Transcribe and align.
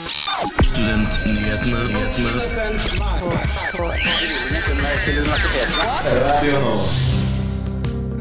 Studentnyhetene. 0.00 1.78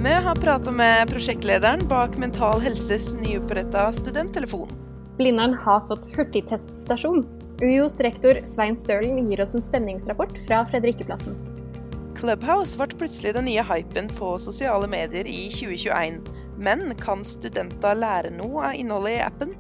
Vi 0.04 0.14
har 0.14 0.36
pratet 0.36 0.74
med 0.74 1.10
prosjektlederen 1.10 1.88
bak 1.88 2.18
Mental 2.18 2.62
Helses 2.62 3.14
nyoppretta 3.14 3.94
studenttelefon. 3.94 4.70
Blindern 5.18 5.54
har 5.54 5.88
fått 5.88 6.16
hurtigteststasjon. 6.16 7.26
UiOs 7.62 8.00
rektor 8.00 8.34
Svein 8.44 8.78
Stirling 8.78 9.30
gir 9.30 9.42
oss 9.42 9.56
en 9.56 9.64
stemningsrapport 9.64 10.36
fra 10.48 10.66
Fredrikkeplassen. 10.66 11.36
Clubhouse 12.20 12.76
ble 12.76 12.92
plutselig 13.00 13.34
den 13.40 13.48
nye 13.48 13.64
hypen 13.64 14.12
på 14.20 14.36
sosiale 14.38 14.88
medier 14.88 15.28
i 15.28 15.48
2021. 15.56 16.20
Men 16.60 16.92
kan 17.00 17.24
studenter 17.24 17.96
lære 17.96 18.36
noe 18.36 18.68
av 18.68 18.76
innholdet 18.76 19.16
i 19.16 19.24
appen? 19.24 19.56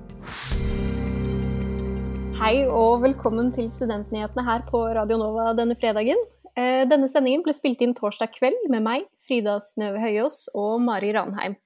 Hei 2.39 2.61
og 2.71 3.01
velkommen 3.03 3.49
til 3.51 3.65
Studentnyhetene 3.67 4.45
her 4.47 4.61
på 4.69 4.79
Radio 4.95 5.17
Nova 5.19 5.49
denne 5.57 5.75
fredagen. 5.75 6.21
Eh, 6.55 6.85
Denne 6.87 7.09
sendingen 7.11 7.43
ble 7.43 7.51
spilt 7.57 7.83
inn 7.83 7.91
torsdag 7.97 8.31
kveld 8.37 8.69
med 8.71 8.85
meg, 8.85 9.09
Frida 9.19 9.57
Snøve 9.59 9.99
Høyås 9.99 10.45
og 10.55 10.77
Mari 10.85 11.11
Ranheim. 11.17 11.57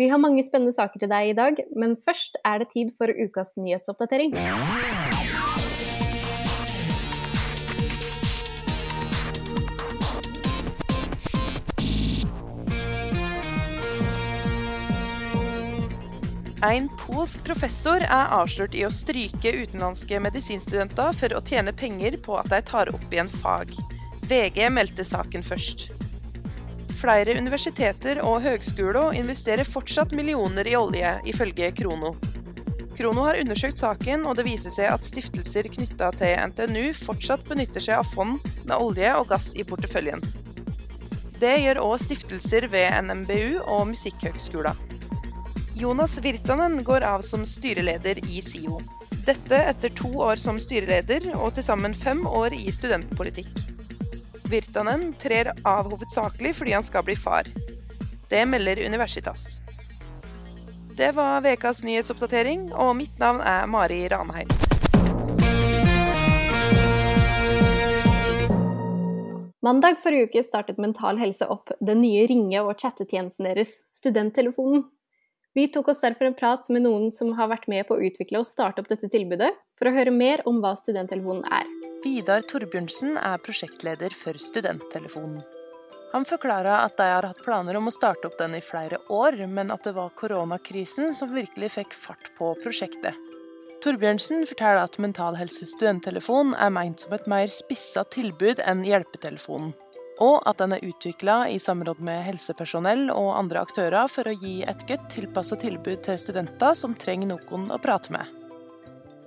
Vi 0.00 0.08
har 0.08 0.22
mange 0.22 0.40
spennende 0.46 0.72
saker 0.72 1.04
til 1.04 1.12
deg 1.12 1.34
i 1.34 1.36
dag, 1.36 1.60
men 1.76 1.98
først 2.00 2.40
er 2.48 2.64
det 2.64 2.70
tid 2.72 2.96
for 2.96 3.12
ukas 3.12 3.58
nyhetsoppdatering. 3.60 4.32
En 16.66 16.88
polsk 16.98 17.44
professor 17.46 18.02
er 18.02 18.32
avslørt 18.34 18.74
i 18.74 18.80
å 18.86 18.90
stryke 18.90 19.52
utenlandske 19.54 20.18
medisinstudenter 20.18 21.14
for 21.14 21.34
å 21.36 21.42
tjene 21.46 21.70
penger 21.76 22.16
på 22.24 22.34
at 22.40 22.48
de 22.50 22.58
tar 22.66 22.90
opp 22.90 23.12
igjen 23.12 23.30
fag. 23.30 23.70
VG 24.26 24.64
meldte 24.74 25.04
saken 25.06 25.46
først. 25.46 25.86
Flere 26.98 27.36
universiteter 27.38 28.18
og 28.24 28.40
høgskoler 28.42 29.14
investerer 29.20 29.68
fortsatt 29.68 30.14
millioner 30.16 30.66
i 30.66 30.74
olje, 30.78 31.12
ifølge 31.30 31.70
Krono. 31.76 32.16
Krono 32.96 33.28
har 33.28 33.38
undersøkt 33.38 33.78
saken, 33.78 34.26
og 34.26 34.40
det 34.40 34.48
viser 34.48 34.74
seg 34.74 34.90
at 34.90 35.06
stiftelser 35.06 35.68
knytta 35.70 36.10
til 36.18 36.34
NTNU 36.50 36.88
fortsatt 36.98 37.46
benytter 37.46 37.84
seg 37.84 38.00
av 38.00 38.10
fond 38.16 38.42
med 38.64 38.74
olje 38.74 39.14
og 39.20 39.30
gass 39.30 39.52
i 39.54 39.68
porteføljen. 39.68 40.24
Det 41.38 41.54
gjør 41.62 41.84
òg 41.84 41.96
stiftelser 42.00 42.66
ved 42.72 42.90
NMBU 43.06 43.60
og 43.60 43.90
Musikkhøgskolen. 43.92 44.95
Jonas 45.78 46.18
Virtanen 46.18 46.84
går 46.84 47.00
av 47.00 47.20
som 47.20 47.46
styreleder 47.46 48.18
i 48.30 48.42
SIO. 48.42 48.80
Dette 49.26 49.56
etter 49.56 49.88
to 49.88 50.08
år 50.24 50.40
som 50.40 50.56
styreleder 50.56 51.26
og 51.34 51.50
til 51.58 51.66
sammen 51.66 51.92
fem 51.92 52.22
år 52.24 52.56
i 52.56 52.72
studentpolitikk. 52.72 53.50
Virtanen 54.48 55.10
trer 55.20 55.50
av 55.68 55.90
hovedsakelig 55.92 56.54
fordi 56.56 56.72
han 56.78 56.86
skal 56.86 57.04
bli 57.04 57.18
far. 57.20 57.50
Det 58.30 58.46
melder 58.48 58.80
Universitas. 58.86 59.44
Det 60.96 61.12
var 61.12 61.44
ukas 61.44 61.84
nyhetsoppdatering, 61.84 62.70
og 62.72 62.96
mitt 62.96 63.20
navn 63.20 63.44
er 63.44 63.68
Mari 63.68 64.00
Ranheim. 64.08 64.48
Mandag 69.60 70.00
forrige 70.00 70.30
uke 70.30 70.48
startet 70.48 70.80
Mental 70.80 71.20
Helse 71.20 71.44
opp 71.52 71.68
den 71.84 72.00
nye 72.00 72.24
ringe- 72.30 72.64
og 72.64 72.78
chattetjenesten 72.80 73.52
deres, 73.52 73.82
Studenttelefonen. 73.92 74.86
Vi 75.56 75.68
tok 75.72 75.88
oss 75.88 76.00
derfor 76.00 76.28
en 76.28 76.34
prat 76.36 76.66
med 76.68 76.82
noen 76.84 77.06
som 77.08 77.30
har 77.38 77.48
vært 77.48 77.64
med 77.72 77.86
på 77.88 77.96
å 77.96 78.02
utvikle 78.04 78.42
og 78.42 78.44
starte 78.44 78.82
opp 78.82 78.90
dette 78.90 79.08
tilbudet, 79.08 79.54
for 79.80 79.88
å 79.88 79.92
høre 79.94 80.12
mer 80.12 80.42
om 80.44 80.58
hva 80.60 80.74
Studenttelefonen 80.76 81.46
er. 81.48 81.70
Vidar 82.04 82.44
Torbjørnsen 82.44 83.16
er 83.16 83.40
prosjektleder 83.40 84.12
for 84.12 84.36
Studenttelefonen. 84.36 85.40
Han 86.12 86.28
forklarer 86.28 86.82
at 86.82 86.98
de 87.00 87.06
har 87.08 87.24
hatt 87.24 87.40
planer 87.44 87.78
om 87.80 87.88
å 87.88 87.94
starte 87.94 88.28
opp 88.28 88.36
den 88.36 88.58
i 88.58 88.60
flere 88.60 89.00
år, 89.08 89.40
men 89.48 89.72
at 89.72 89.88
det 89.88 89.94
var 89.96 90.12
koronakrisen 90.20 91.08
som 91.16 91.32
virkelig 91.32 91.72
fikk 91.78 91.96
fart 92.04 92.30
på 92.36 92.52
prosjektet. 92.60 93.16
Torbjørnsen 93.80 94.44
forteller 94.48 94.84
at 94.84 95.00
Mental 95.00 95.40
Helse 95.40 95.64
studenttelefon 95.72 96.52
er 96.60 96.76
meint 96.76 97.00
som 97.00 97.16
et 97.16 97.28
mer 97.32 97.48
spissa 97.48 98.04
tilbud 98.12 98.60
enn 98.60 98.84
hjelpetelefonen, 98.84 99.72
og 100.22 100.40
at 100.48 100.60
den 100.62 100.72
er 100.76 100.84
utvikla 100.86 101.36
i 101.52 101.58
samråd 101.60 102.00
med 102.04 102.24
helsepersonell 102.24 103.10
og 103.12 103.34
andre 103.36 103.62
aktører 103.66 104.08
for 104.08 104.28
å 104.28 104.34
gi 104.36 104.62
et 104.64 104.86
godt 104.88 105.10
tilpassa 105.12 105.58
tilbud 105.60 106.02
til 106.06 106.18
studenter 106.20 106.76
som 106.78 106.96
trenger 106.96 107.34
noen 107.34 107.68
å 107.74 107.80
prate 107.82 108.14
med. 108.14 108.32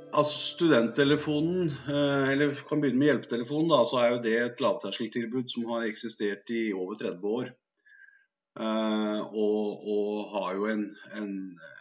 Altså 0.09 0.55
Studenttelefonen, 0.55 1.69
eh, 1.69 2.31
eller 2.33 2.49
vi 2.49 2.65
kan 2.65 2.81
begynne 2.81 2.97
med 2.97 3.11
hjelpetelefonen, 3.11 3.69
da, 3.69 3.83
så 3.85 3.99
er 4.01 4.13
jo 4.15 4.21
det 4.23 4.37
et 4.41 4.63
lavterskeltilbud 4.63 5.51
som 5.53 5.67
har 5.69 5.85
eksistert 5.85 6.49
i 6.49 6.71
over 6.73 6.97
30 6.97 7.35
år. 7.37 7.51
Eh, 8.59 9.19
og, 9.21 9.85
og 9.93 10.33
har 10.33 10.57
jo 10.57 10.65
en, 10.73 10.87
en 11.19 11.29
eh, 11.53 11.77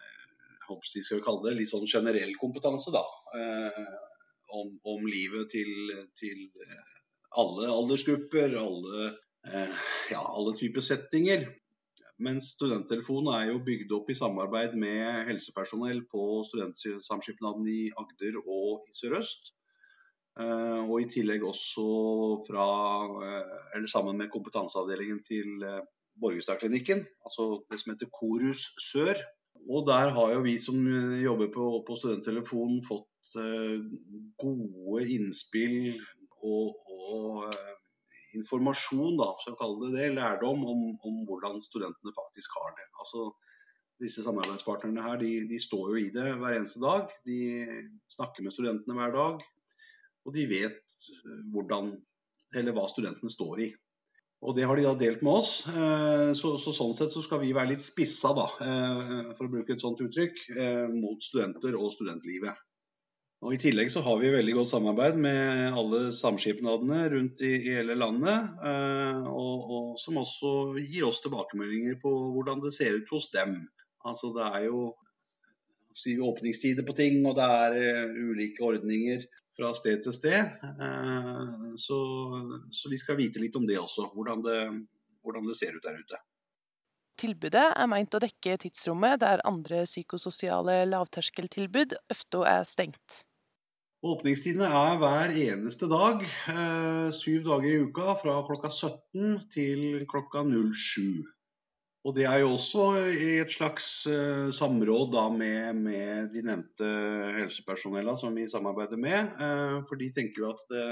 håper 0.69 0.93
skal 0.93 1.19
vi 1.19 1.25
kalle 1.25 1.47
det, 1.47 1.57
litt 1.57 1.73
sånn 1.73 1.89
generell 1.89 2.37
kompetanse 2.37 2.93
da, 2.93 3.03
eh, 3.41 3.81
om, 4.53 4.77
om 4.93 5.09
livet 5.09 5.49
til, 5.55 5.73
til 6.19 6.45
alle 7.37 7.69
aldersgrupper, 7.69 8.57
alle, 8.57 9.09
eh, 9.53 9.75
ja, 10.11 10.23
alle 10.23 10.55
typer 10.57 10.85
settinger. 10.85 11.47
Mens 12.19 12.55
studenttelefonen 12.57 13.31
er 13.35 13.53
jo 13.53 13.61
bygd 13.63 13.93
opp 13.95 14.09
i 14.11 14.17
samarbeid 14.19 14.75
med 14.75 15.29
helsepersonell 15.29 16.03
på 16.11 16.43
Studentsamskipnaden 16.49 17.69
i 17.71 17.93
Agder 17.95 18.41
og 18.43 18.89
i 18.89 18.97
Sør-Øst. 18.97 19.53
Eh, 20.39 20.83
og 20.83 21.03
i 21.03 21.09
tillegg 21.11 21.45
også 21.47 21.87
fra, 22.49 22.67
eh, 23.27 23.87
sammen 23.87 24.19
med 24.19 24.33
kompetanseavdelingen 24.35 25.23
til 25.23 25.65
Borgestadklinikken, 26.19 27.05
altså 27.23 27.63
det 27.71 27.79
som 27.79 27.93
heter 27.93 28.11
Korus 28.11 28.65
Sør. 28.83 29.15
Og 29.71 29.87
der 29.87 30.11
har 30.11 30.33
jo 30.33 30.41
vi 30.43 30.59
som 30.59 30.79
jobber 31.23 31.53
på, 31.55 31.85
på 31.87 31.97
studenttelefonen 31.99 32.83
fått 32.87 33.07
gode 34.39 35.03
innspill 35.15 35.99
og, 36.45 36.75
og 36.87 37.45
eh, 37.49 37.75
informasjon, 38.39 39.17
da, 39.19 39.29
for 39.43 39.55
å 39.55 39.59
kalle 39.59 39.89
det 39.89 39.93
det, 39.97 40.09
lærdom 40.19 40.65
om, 40.69 40.87
om 41.07 41.21
hvordan 41.29 41.61
studentene 41.65 42.15
faktisk 42.17 42.59
har 42.61 42.75
det. 42.79 42.89
Altså, 43.01 43.31
disse 44.03 44.23
samarbeidspartnerne 44.23 45.03
her, 45.03 45.19
de, 45.23 45.33
de, 45.51 45.59
står 45.63 45.95
jo 45.95 46.01
i 46.05 46.11
det 46.15 46.29
hver 46.39 46.59
eneste 46.59 46.83
dag. 46.83 47.11
De 47.27 47.41
snakker 48.13 48.47
med 48.47 48.55
studentene 48.55 48.95
hver 48.99 49.15
dag. 49.17 49.43
Og 50.29 50.35
de 50.37 50.45
vet 50.51 50.97
hvordan, 51.55 51.91
eller 52.59 52.77
hva 52.77 52.85
studentene 52.91 53.33
står 53.33 53.65
i. 53.65 53.69
Og 54.45 54.55
det 54.55 54.69
har 54.71 54.79
de 54.79 54.85
da 54.87 54.93
delt 54.95 55.25
med 55.27 55.41
oss. 55.41 55.53
Eh, 55.73 56.31
så, 56.39 56.53
så 56.63 56.75
sånn 56.77 56.95
sett 56.95 57.17
så 57.17 57.25
skal 57.25 57.43
vi 57.43 57.55
være 57.57 57.73
litt 57.73 57.83
spissa, 57.83 58.31
da, 58.37 58.47
eh, 58.63 59.33
for 59.33 59.49
å 59.49 59.53
bruke 59.57 59.75
et 59.75 59.83
sånt 59.83 60.05
uttrykk, 60.05 60.45
mot 60.95 61.25
studenter 61.25 61.75
og 61.81 61.91
studentlivet. 61.97 62.68
Og 63.39 63.55
I 63.55 63.59
tillegg 63.63 63.91
så 63.95 64.03
har 64.03 64.17
vi 64.19 64.33
veldig 64.35 64.55
godt 64.57 64.71
samarbeid 64.73 65.19
med 65.23 65.77
alle 65.79 66.09
samskipnadene 66.15 67.05
rundt 67.13 67.43
i, 67.47 67.53
i 67.55 67.75
hele 67.77 67.95
landet. 67.95 68.49
Eh, 68.67 69.27
og, 69.31 69.69
og, 69.77 69.93
som 70.03 70.19
også 70.19 70.55
gir 70.83 71.07
oss 71.07 71.23
tilbakemeldinger 71.23 72.01
på 72.03 72.13
hvordan 72.35 72.65
det 72.65 72.75
ser 72.75 72.99
ut 72.99 73.13
hos 73.15 73.31
dem. 73.35 73.61
Altså 74.09 74.33
Det 74.35 74.49
er 74.59 74.67
jo 74.67 74.81
si, 75.95 76.17
åpningstider 76.19 76.87
på 76.87 76.97
ting, 76.99 77.21
og 77.27 77.37
det 77.39 77.47
er 77.47 77.77
uh, 78.09 78.19
ulike 78.31 78.65
ordninger 78.65 79.23
fra 79.57 79.73
sted 79.75 80.03
til 80.03 80.15
sted. 80.15 80.59
Eh, 80.71 81.55
så, 81.79 81.99
så, 82.71 82.91
vi 82.91 82.99
skal 82.99 83.19
vite 83.19 83.43
litt 83.43 83.57
om 83.59 83.67
det 83.67 83.79
også, 83.81 84.11
hvordan 84.15 84.43
det, 84.45 84.59
hvordan 85.23 85.47
det 85.49 85.57
ser 85.59 85.79
ut 85.79 85.87
der 85.87 85.99
ute. 85.99 86.21
Tilbudet 87.19 87.65
er 87.75 87.89
meint 87.91 88.15
å 88.15 88.23
dekke 88.23 88.59
tidsrommet 88.63 89.19
der 89.25 89.43
andre 89.47 89.83
psykososiale 89.89 90.85
lavterskeltilbud 90.87 91.97
ofte 92.15 92.45
er 92.47 92.63
stengt. 92.69 93.25
Åpningstidene 94.07 94.67
er 94.71 94.99
hver 95.01 95.33
eneste 95.35 95.89
dag, 95.91 96.21
eh, 96.23 97.09
syv 97.11 97.41
dager 97.49 97.67
i 97.67 97.79
uka, 97.83 98.13
fra 98.21 98.37
klokka 98.47 98.69
17 98.71 99.41
til 99.51 100.05
klokka 100.07 100.45
07. 100.47 101.25
Og 102.07 102.15
det 102.15 102.29
er 102.31 102.45
jo 102.45 102.53
også 102.55 102.85
i 103.11 103.41
et 103.43 103.51
slags 103.51 104.07
eh, 104.07 104.53
samråd 104.55 105.11
da 105.17 105.25
med, 105.35 105.81
med, 105.83 106.29
de 106.31 106.45
nevnte 106.47 106.91
helsepersonella 107.41 108.15
som 108.21 108.39
vi 108.39 108.47
samarbeider 108.47 109.01
med. 109.03 109.33
Eh, 109.35 109.75
for 109.89 109.99
de 109.99 110.13
tenker 110.15 110.45
jo 110.45 110.53
at 110.53 110.63
det, 110.71 110.85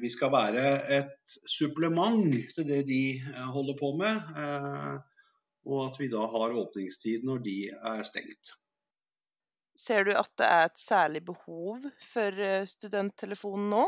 vi 0.00 0.08
skal 0.08 0.30
være 0.32 0.62
et 1.00 1.34
supplement 1.50 2.30
til 2.54 2.68
det 2.70 2.84
de 2.86 3.18
holder 3.50 3.76
på 3.76 3.90
med. 3.98 4.22
Og 5.66 5.82
at 5.90 5.98
vi 6.00 6.08
da 6.08 6.22
har 6.32 6.54
åpningstid 6.62 7.26
når 7.28 7.42
de 7.44 7.56
er 7.74 8.06
stengt. 8.08 8.54
Ser 9.76 10.08
du 10.08 10.14
at 10.16 10.32
det 10.40 10.48
er 10.48 10.66
et 10.70 10.80
særlig 10.80 11.22
behov 11.26 11.84
for 12.00 12.42
eh, 12.48 12.64
studenttelefonen 12.68 13.68
nå? 13.74 13.84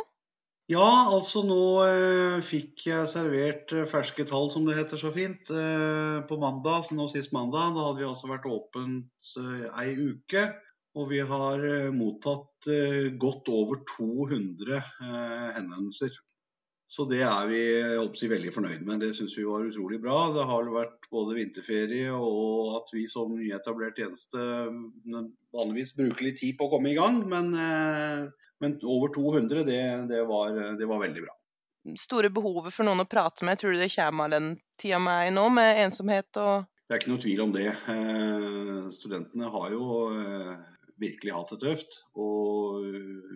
Ja, 0.69 0.85
altså 1.15 1.47
nå 1.49 1.63
eh, 1.87 2.39
fikk 2.45 2.85
jeg 2.91 3.09
servert 3.09 3.73
eh, 3.73 3.89
ferske 3.89 4.27
tall, 4.29 4.51
som 4.53 4.69
det 4.69 4.77
heter 4.77 5.01
så 5.01 5.15
fint, 5.15 5.49
på 5.49 6.41
mandag. 6.43 6.93
Nå 6.93 7.09
sist 7.09 7.33
mandag. 7.37 7.73
Da 7.73 7.89
hadde 7.89 8.03
vi 8.03 8.09
altså 8.11 8.29
vært 8.29 8.49
åpent 8.53 9.35
ei 9.81 9.95
uke. 9.97 10.49
Og 10.99 11.13
vi 11.13 11.21
har 11.23 11.63
mottatt 11.95 12.67
godt 13.23 13.49
over 13.55 13.85
200 13.87 14.81
henvendelser 15.55 16.17
så 16.89 17.05
det 17.05 17.19
er 17.21 17.49
vi 17.51 17.59
si, 18.17 18.29
veldig 18.33 18.51
fornøyd 18.55 18.85
med. 18.89 19.03
Det 19.05 19.11
syns 19.13 19.35
vi 19.37 19.45
var 19.45 19.67
utrolig 19.67 19.99
bra. 20.01 20.31
Det 20.33 20.47
har 20.49 20.71
vært 20.73 21.09
både 21.13 21.37
vinterferie 21.37 22.15
og 22.17 22.79
at 22.79 22.95
vi 22.95 23.03
som 23.11 23.35
nyetablert 23.37 24.01
tjeneste 24.01 24.41
vanligvis 25.53 25.93
bruker 25.99 26.25
litt 26.25 26.41
tid 26.41 26.57
på 26.57 26.65
å 26.65 26.73
komme 26.73 26.95
i 26.95 26.97
gang. 26.97 27.21
Men, 27.29 27.53
eh, 27.53 28.25
men 28.65 28.79
over 28.89 29.13
200, 29.13 29.67
det, 29.69 29.83
det, 30.09 30.23
var, 30.31 30.57
det, 30.81 30.89
var, 30.89 31.05
veldig 31.05 31.27
bra. 31.27 31.37
Store 32.01 32.33
behovet 32.33 32.73
for 32.73 32.89
noen 32.89 33.05
å 33.05 33.09
prate 33.11 33.45
med, 33.45 33.61
tror 33.61 33.77
du 33.77 33.83
det 33.83 33.93
kommer 33.93 34.25
av 34.25 34.39
den 34.39 34.51
tida 34.81 35.03
vi 35.05 35.13
er 35.13 35.29
i 35.29 35.37
nå, 35.37 35.45
med 35.53 35.85
ensomhet 35.85 36.41
og 36.41 36.65
Det 36.89 36.97
er 36.97 37.03
ikke 37.03 37.13
noe 37.13 37.25
tvil 37.27 37.45
om 37.45 37.53
det. 37.53 37.69
Eh, 37.69 38.89
studentene 38.97 39.53
har 39.53 39.77
jo 39.77 40.07
eh, 40.17 40.57
virkelig 41.01 41.35
hatt 41.35 41.53
det 41.55 41.61
tøft. 41.63 42.01
Og 42.19 42.85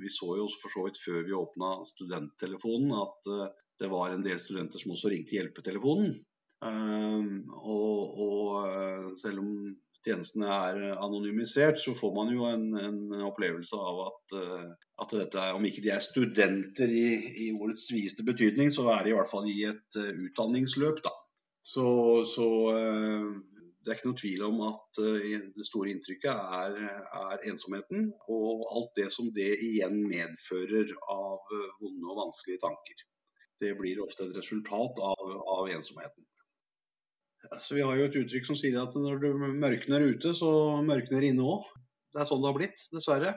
vi 0.03 0.11
så 0.13 0.37
jo 0.39 0.49
for 0.61 0.73
så 0.73 0.87
vidt 0.87 1.01
før 1.03 1.23
vi 1.27 1.37
åpna 1.37 1.73
studenttelefonen 1.89 2.93
at 2.99 3.33
eh, 3.33 3.49
det 3.83 3.91
var 3.91 4.13
en 4.13 4.25
del 4.25 4.41
studenter 4.41 4.83
som 4.83 4.95
også 4.95 5.11
ringte 5.13 5.37
hjelpetelefonen. 5.39 6.19
Ehm, 6.67 7.41
og, 7.63 8.19
og 8.27 8.69
eh, 8.69 9.09
selv 9.19 9.43
om 9.43 9.55
tjenestene 10.03 10.51
er 10.51 10.81
anonymisert, 10.93 11.81
så 11.83 11.95
får 11.95 12.15
man 12.15 12.31
jo 12.35 12.47
en, 12.51 12.69
en 12.79 13.27
opplevelse 13.27 13.79
av 13.79 14.05
at, 14.09 14.37
eh, 14.39 14.71
at, 15.03 15.17
dette 15.19 15.43
er, 15.43 15.57
om 15.59 15.67
ikke 15.67 15.83
de 15.85 15.93
er 15.95 16.05
studenter 16.05 16.91
i, 16.91 17.09
i 17.47 17.51
ordets 17.57 17.91
videste 17.95 18.27
betydning, 18.27 18.71
så 18.75 18.89
er 18.95 19.05
de 19.05 19.15
i 19.15 19.19
hvert 19.19 19.31
fall 19.31 19.51
i 19.51 19.63
et 19.71 20.01
utdanningsløp. 20.29 21.03
da. 21.07 21.15
Så, 21.63 21.87
så 22.27 22.47
det 23.83 23.91
er 23.91 23.99
ikke 23.99 24.09
noen 24.09 24.21
tvil 24.21 24.43
om 24.47 24.61
at 24.69 25.01
eh, 25.03 25.47
det 25.57 25.67
store 25.67 25.91
inntrykket 25.93 26.53
er, 26.59 26.77
er, 27.19 27.47
ensomheten, 27.51 28.11
og 28.31 28.67
alt 28.71 28.93
det 28.99 29.09
som 29.15 29.31
det 29.35 29.51
igjen 29.67 29.99
medfører 30.07 30.93
av 31.11 31.55
eh, 31.57 31.73
vonde 31.83 32.13
og 32.13 32.21
vanskelige 32.21 32.63
tanker. 32.63 33.03
Det 33.63 33.73
blir 33.79 34.03
ofte 34.03 34.27
et 34.27 34.37
resultat 34.39 35.03
av, 35.03 35.33
av 35.57 35.71
ensomheten. 35.75 36.27
Altså, 37.51 37.75
vi 37.75 37.83
har 37.83 37.99
jo 37.99 38.07
et 38.07 38.19
uttrykk 38.23 38.47
som 38.47 38.59
sier 38.59 38.79
at 38.79 38.95
når 38.99 39.23
det 39.23 39.33
mørkner 39.63 40.07
ute, 40.13 40.35
så 40.39 40.53
mørkner 40.87 41.27
inne 41.27 41.47
òg. 41.47 41.67
Det 42.15 42.23
er 42.23 42.29
sånn 42.29 42.43
det 42.43 42.51
har 42.53 42.59
blitt, 42.59 42.85
dessverre. 42.95 43.35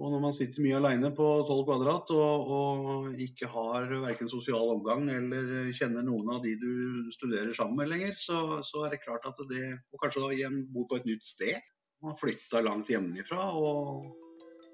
Og 0.00 0.08
når 0.08 0.22
man 0.22 0.32
sitter 0.34 0.64
mye 0.64 0.78
aleine 0.78 1.10
på 1.14 1.26
12 1.44 1.66
kvadrat 1.68 2.12
og, 2.16 2.52
og 2.56 3.20
ikke 3.20 3.48
har 3.52 3.90
verken 4.06 4.30
sosial 4.30 4.72
omgang 4.72 5.04
eller 5.12 5.68
kjenner 5.76 6.06
noen 6.06 6.30
av 6.32 6.40
de 6.46 6.54
du 6.56 7.10
studerer 7.12 7.52
sammen 7.56 7.76
med 7.82 7.92
lenger, 7.92 8.16
så, 8.16 8.62
så 8.64 8.86
er 8.86 8.94
det 8.94 9.02
klart 9.04 9.28
at 9.28 9.38
det 9.50 9.66
Og 9.92 10.00
kanskje 10.00 10.24
da 10.24 10.32
igjen 10.32 10.58
bor 10.72 10.88
på 10.88 10.98
et 10.98 11.08
nytt 11.10 11.28
sted. 11.28 11.60
Man 12.02 12.14
har 12.14 12.20
flytta 12.22 12.64
langt 12.64 12.90
hjemmefra 12.90 13.50
og 13.52 14.08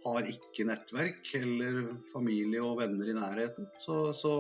har 0.07 0.31
ikke 0.31 0.69
nettverk 0.69 1.35
eller 1.37 1.81
familie 2.13 2.63
og 2.63 2.79
venner 2.81 3.11
i 3.11 3.19
nærheten. 3.19 3.67
Så, 3.83 4.15
så 4.17 4.33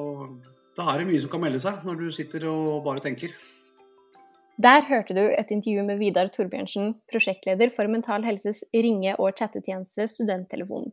da 0.79 0.87
er 0.93 1.03
det 1.03 1.11
mye 1.11 1.21
som 1.25 1.33
kan 1.33 1.43
melde 1.43 1.61
seg 1.63 1.83
når 1.85 2.05
du 2.05 2.09
sitter 2.15 2.47
og 2.49 2.85
bare 2.87 3.03
tenker. 3.03 3.35
Der 4.59 4.83
hørte 4.89 5.15
du 5.15 5.21
et 5.23 5.53
intervju 5.55 5.85
med 5.87 6.01
Vidar 6.01 6.27
Torbjørnsen, 6.35 6.97
prosjektleder 7.07 7.71
for 7.71 7.87
Mental 7.87 8.25
Helses 8.27 8.65
ringe- 8.75 9.15
og 9.15 9.37
chattetjeneste 9.39 10.09
Studenttelefonen. 10.11 10.91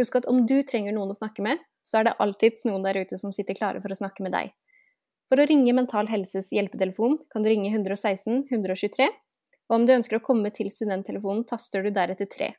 Husk 0.00 0.16
at 0.18 0.26
om 0.30 0.40
du 0.50 0.56
trenger 0.66 0.96
noen 0.96 1.12
å 1.14 1.14
snakke 1.14 1.44
med, 1.46 1.62
så 1.86 2.00
er 2.00 2.08
det 2.08 2.16
alltids 2.18 2.66
noen 2.66 2.82
der 2.82 2.98
ute 2.98 3.18
som 3.20 3.30
sitter 3.34 3.54
klare 3.54 3.78
for 3.84 3.94
å 3.94 3.98
snakke 4.00 4.26
med 4.26 4.34
deg. 4.34 4.50
For 5.30 5.38
å 5.38 5.46
ringe 5.46 5.76
Mental 5.78 6.10
Helses 6.10 6.50
hjelpetelefon 6.50 7.20
kan 7.30 7.46
du 7.46 7.52
ringe 7.52 7.70
116 7.70 8.48
123, 8.50 9.06
og 9.68 9.76
om 9.76 9.86
du 9.86 9.94
ønsker 9.94 10.18
å 10.18 10.24
komme 10.24 10.50
til 10.50 10.72
studenttelefonen, 10.74 11.46
taster 11.46 11.86
du 11.86 11.92
deretter 11.94 12.26
3. 12.34 12.50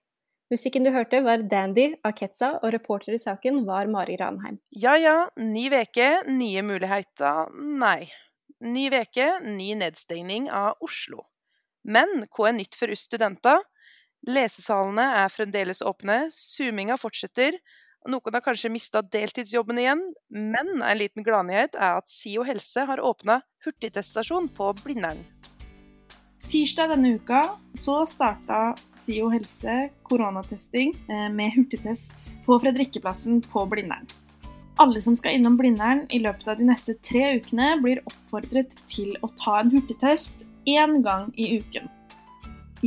Musikken 0.56 0.88
du 0.88 0.94
hørte, 0.96 1.20
var 1.26 1.44
Dandy 1.52 1.90
av 2.00 2.16
Ketza, 2.16 2.54
og 2.64 2.72
reporter 2.78 3.18
i 3.18 3.20
saken 3.20 3.66
var 3.68 3.92
Mari 3.92 4.16
Ranheim. 4.24 4.64
Ja 4.72 4.96
ja, 4.96 5.20
ny 5.36 5.68
veke, 5.76 6.10
nye 6.32 6.64
muligheter. 6.64 7.52
Nei. 7.84 8.08
Ny 8.60 8.90
veke, 8.92 9.26
ny 9.40 9.72
nedstengning 9.80 10.50
av 10.52 10.76
Oslo. 10.84 11.24
Men 11.88 12.26
hva 12.28 12.50
er 12.50 12.58
nytt 12.58 12.76
for 12.76 12.92
oss 12.92 13.06
studenter? 13.08 13.62
Lesesalene 14.28 15.06
er 15.22 15.32
fremdeles 15.32 15.80
åpne, 15.80 16.26
zoominga 16.36 16.98
fortsetter. 17.00 17.56
Noen 18.12 18.36
har 18.36 18.44
kanskje 18.44 18.72
mista 18.72 19.00
deltidsjobben 19.00 19.80
igjen, 19.80 20.04
men 20.28 20.84
en 20.84 21.00
liten 21.00 21.24
gladnyhet 21.24 21.80
er 21.80 22.02
at 22.02 22.12
SIO 22.12 22.44
helse 22.48 22.84
har 22.88 23.00
åpna 23.00 23.40
hurtigteststasjon 23.64 24.52
på 24.56 24.74
Blindern. 24.84 25.24
Tirsdag 26.50 26.92
denne 26.92 27.16
uka 27.16 27.46
så 27.80 28.02
starta 28.10 28.74
SIO 29.06 29.30
helse 29.32 29.86
koronatesting 30.08 30.96
eh, 31.08 31.28
med 31.32 31.54
hurtigtest 31.56 32.34
på 32.48 32.60
Fredrikkeplassen 32.60 33.44
på 33.54 33.68
Blindern. 33.72 34.10
Alle 34.80 35.02
som 35.02 35.18
skal 35.20 35.36
innom 35.36 35.58
Blindern 35.60 36.06
i 36.08 36.22
løpet 36.24 36.48
av 36.48 36.60
de 36.60 36.64
neste 36.70 36.94
tre 37.04 37.34
ukene, 37.36 37.74
blir 37.84 38.00
oppfordret 38.08 38.72
til 38.88 39.12
å 39.20 39.28
ta 39.42 39.58
en 39.60 39.74
hurtigtest 39.74 40.46
én 40.72 41.02
gang 41.04 41.34
i 41.36 41.58
uken. 41.60 41.90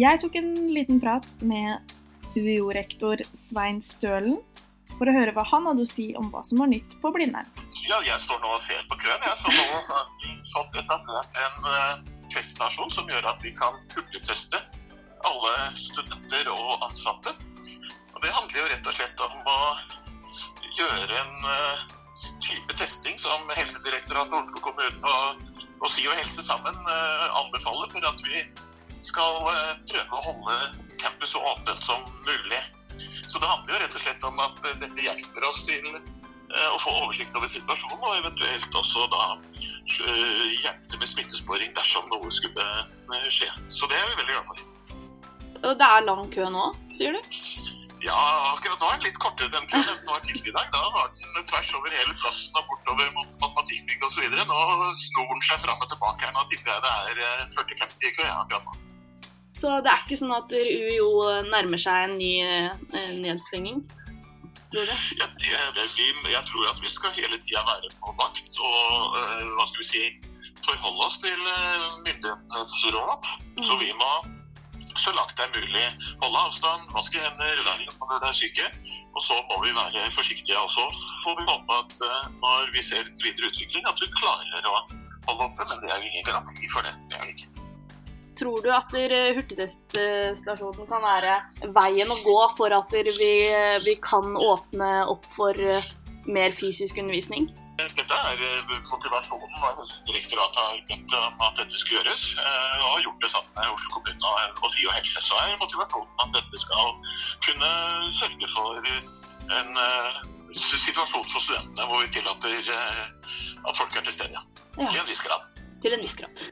Jeg 0.00 0.22
tok 0.22 0.38
en 0.40 0.54
liten 0.72 1.02
prat 1.02 1.28
med 1.44 1.92
UiO-rektor 2.32 3.20
Svein 3.36 3.82
Stølen 3.84 4.40
for 4.96 5.04
å 5.04 5.16
høre 5.18 5.36
hva 5.36 5.44
han 5.52 5.68
hadde 5.68 5.84
å 5.84 5.92
si 5.92 6.08
om 6.16 6.32
hva 6.32 6.40
som 6.48 6.64
var 6.64 6.72
nytt 6.72 6.96
på 7.04 7.12
Blindern. 7.12 7.52
Ja, 7.84 8.00
jeg 8.08 8.16
står 8.24 8.40
nå 8.40 8.56
og 8.56 8.64
ser 8.64 8.80
på 8.88 8.96
køen. 9.04 9.28
Jeg 9.28 9.36
så 9.44 9.52
nå 9.52 9.84
har 9.84 10.80
etablert 10.80 11.40
en 11.44 11.68
uh, 11.68 12.12
teststasjon 12.32 12.96
som 12.96 13.12
gjør 13.12 13.34
at 13.34 13.44
vi 13.44 13.52
kan 13.60 13.76
hurtigteste 13.92 14.64
alle 15.28 15.56
studenter 15.76 16.54
og 16.56 16.86
ansatte. 16.88 17.36
Og 18.16 18.22
Det 18.24 18.32
handler 18.32 18.62
jo 18.64 18.70
rett 18.72 18.88
og 18.88 18.96
slett 18.96 19.28
om 19.28 19.42
å 19.44 19.58
gjøre 20.78 21.18
en 21.20 21.46
uh, 21.46 21.82
type 22.44 22.76
testing 22.78 23.18
som 23.20 23.50
Helsedirektoratet, 23.56 24.34
Oslo 24.38 24.62
kommune 24.64 25.12
og, 25.14 25.42
og 25.82 25.90
SIO 25.92 26.14
helse 26.16 26.44
sammen 26.46 26.78
uh, 26.86 27.26
anbefaler 27.40 27.90
for 27.92 28.08
at 28.08 28.24
vi 28.26 28.44
skal 29.06 29.40
uh, 29.48 29.74
prøve 29.90 30.18
å 30.18 30.24
holde 30.28 30.56
campus 31.02 31.34
så 31.34 31.42
åpent 31.52 31.84
som 31.84 32.04
mulig. 32.26 32.62
Så 33.28 33.40
det 33.40 33.48
handler 33.48 33.74
jo 33.74 33.82
rett 33.84 33.96
og 33.98 34.04
slett 34.04 34.26
om 34.28 34.42
at 34.42 34.58
dette 34.82 35.06
hjelper 35.06 35.48
oss 35.48 35.64
til 35.66 35.86
å 36.52 36.76
få 36.82 36.92
oversikt 37.00 37.32
over 37.38 37.48
situasjonen, 37.48 38.02
og 38.04 38.18
eventuelt 38.18 38.74
også 38.76 39.06
da 39.08 39.22
hjelpe 39.96 40.98
med 41.00 41.08
smittesporing 41.08 41.72
dersom 41.78 42.04
noe 42.12 42.28
skulle 42.34 42.66
skje. 43.32 43.48
Så 43.72 43.88
det 43.88 43.96
er 43.96 44.10
vi 44.10 44.18
veldig 44.20 44.34
glad 44.34 44.50
for. 44.50 44.66
Og 45.62 45.78
det 45.80 45.88
er 45.88 46.04
lang 46.04 46.28
kø 46.34 46.50
nå, 46.52 46.66
sier 46.98 47.16
du? 47.16 47.81
Ja, 48.02 48.18
akkurat 48.50 48.80
nå 48.82 48.88
er 48.90 48.96
den 48.98 49.06
litt 49.06 49.18
kortere 49.22 49.58
enn 49.58 49.68
køen 49.70 49.86
den 49.86 50.08
var 50.10 50.22
tidligere 50.26 50.50
i 50.50 50.56
dag. 50.56 50.70
Da 50.74 50.88
var 50.90 51.10
den 51.14 51.46
tvers 51.46 51.70
over 51.78 51.94
hele 51.94 52.14
plassen 52.18 52.58
og 52.58 52.70
bortover 52.70 53.12
mot 53.14 53.36
matematikkbygg 53.44 54.06
osv. 54.08 54.24
Nå 54.50 54.62
snor 54.98 55.30
den 55.30 55.44
seg 55.46 55.62
fram 55.62 55.84
og 55.84 55.90
tilbake 55.92 56.26
her. 56.26 56.34
Nå 56.34 56.42
tipper 56.50 56.74
jeg 56.74 56.82
det 56.82 57.28
er 57.28 57.44
40-50 57.54 57.86
eh, 57.86 58.08
i 58.10 58.14
kø 58.18 58.26
akkurat 58.26 58.66
nå. 58.66 58.78
Så 59.62 59.76
det 59.84 59.92
er 59.92 60.02
ikke 60.02 60.18
sånn 60.18 60.34
at 60.34 60.50
UiO 60.50 61.10
nærmer 61.46 61.78
seg 61.78 62.08
en 62.08 62.16
ny 62.18 62.32
eh, 62.42 63.14
nedstenging? 63.22 63.84
Tror 64.72 64.88
du? 64.88 64.94
Ja, 65.20 65.28
det, 65.76 65.86
vi, 65.94 66.10
jeg 66.32 66.44
tror 66.48 66.68
at 66.72 66.82
vi 66.82 66.90
skal 66.90 67.14
hele 67.14 67.38
tida 67.38 67.62
være 67.68 67.92
på 68.02 68.14
vakt 68.18 68.56
og 68.56 69.18
uh, 69.18 69.50
hva 69.58 69.66
skal 69.68 69.82
vi 69.82 69.88
si, 69.90 70.04
forholde 70.64 71.06
oss 71.06 71.18
til 71.20 71.36
uh, 71.44 71.90
myndighetenes 72.06 72.86
råd. 72.96 73.28
Mm. 73.58 73.66
Så 73.68 73.76
vi 73.84 73.90
må 74.00 74.12
så 75.04 75.12
langt 75.16 75.34
det 75.38 75.44
er 75.46 75.54
mulig 75.56 75.86
holde 76.22 76.42
avstand, 76.46 76.82
vaske 76.96 77.22
hender 77.22 77.62
være 77.68 77.86
når 78.00 78.20
det 78.22 78.28
er 78.28 78.38
syke. 78.38 78.66
Og 79.16 79.24
så 79.26 79.38
må 79.48 79.58
vi 79.64 79.72
være 79.76 80.10
forsiktige. 80.18 80.58
Og 80.58 80.70
så 80.76 80.84
får 81.24 81.40
vi 81.40 81.48
håpe 81.50 81.78
at 81.82 81.96
uh, 82.06 82.28
når 82.44 82.70
vi 82.76 82.84
ser 82.90 83.08
videre 83.24 83.50
utvikling, 83.50 83.88
at 83.90 84.02
vi 84.02 84.10
klarer 84.20 84.68
å 84.70 84.76
holde 85.28 85.48
oppe. 85.48 85.66
Men 85.70 85.82
det 85.82 85.90
er 85.90 85.98
jo 85.98 86.12
ingen 86.12 86.28
garanti 86.28 86.70
for 86.74 86.86
det. 86.86 86.94
Det 87.10 87.18
er 87.18 87.26
det 87.26 87.34
ikke. 87.36 87.50
Tror 88.42 88.62
du 88.64 88.70
at 88.74 88.94
hurtigteststasjonen 89.36 90.86
kan 90.88 91.02
være 91.04 91.34
veien 91.76 92.10
å 92.10 92.16
gå 92.24 92.38
for 92.56 92.74
at 92.74 92.94
vi, 92.94 93.32
vi 93.84 93.96
kan 94.02 94.32
åpne 94.40 94.92
opp 95.12 95.26
for 95.36 95.58
mer 96.26 96.54
fysisk 96.56 96.98
undervisning? 97.02 97.50
Dette 97.80 98.04
er 98.04 98.40
eh, 98.44 98.72
motivasjonen 98.90 99.54
når 99.56 99.78
Helsedirektoratet 99.80 100.60
har 100.60 100.80
bedt 100.90 101.14
om 101.16 101.44
at 101.46 101.56
dette 101.56 101.78
skal 101.80 101.98
gjøres, 101.98 102.24
eh, 102.36 102.82
og 102.82 102.88
har 102.90 103.04
gjort 103.06 103.22
det 103.24 103.30
sammen 103.32 103.54
med 103.56 103.70
Oslo 103.72 103.94
kommune 103.94 104.32
og 104.60 104.66
SIO 104.74 104.92
helse. 104.92 105.22
Så 105.24 105.38
er 105.40 105.54
motivasjonen 105.62 106.20
at 106.24 106.34
dette 106.36 106.60
skal 106.60 106.92
kunne 107.46 107.70
sørge 108.18 108.50
for 108.52 108.90
en 109.56 109.80
eh, 109.86 110.20
situasjon 110.52 111.30
for 111.32 111.40
studentene 111.40 111.88
hvor 111.88 112.04
vi 112.04 112.12
tillater 112.12 112.68
at 112.68 113.78
folk 113.78 113.96
er 113.96 114.04
til 114.04 114.18
stede. 114.18 114.44
Ja. 114.76 114.90
Til 114.90 115.00
en 115.00 115.08
viss 115.08 115.24
grad. 115.24 115.48
Til 115.84 115.96
en 115.96 116.04
viss 116.04 116.16
grad. 116.18 116.44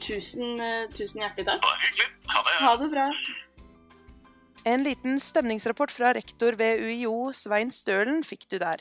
Tusen, 0.00 0.62
tusen 0.96 1.20
hjertelig 1.20 1.44
takk. 1.50 1.60
Bare 1.66 1.82
hyggelig. 1.84 2.08
Ha 2.32 2.44
det. 2.46 2.54
Ha 2.64 2.72
det 2.80 2.88
bra. 2.94 3.06
En 4.70 4.84
liten 4.84 5.20
stemningsrapport 5.20 5.92
fra 5.92 6.14
rektor 6.16 6.56
ved 6.60 6.80
UiO, 6.84 7.34
Svein 7.36 7.72
Stølen, 7.72 8.24
fikk 8.24 8.48
du 8.52 8.58
der. 8.60 8.80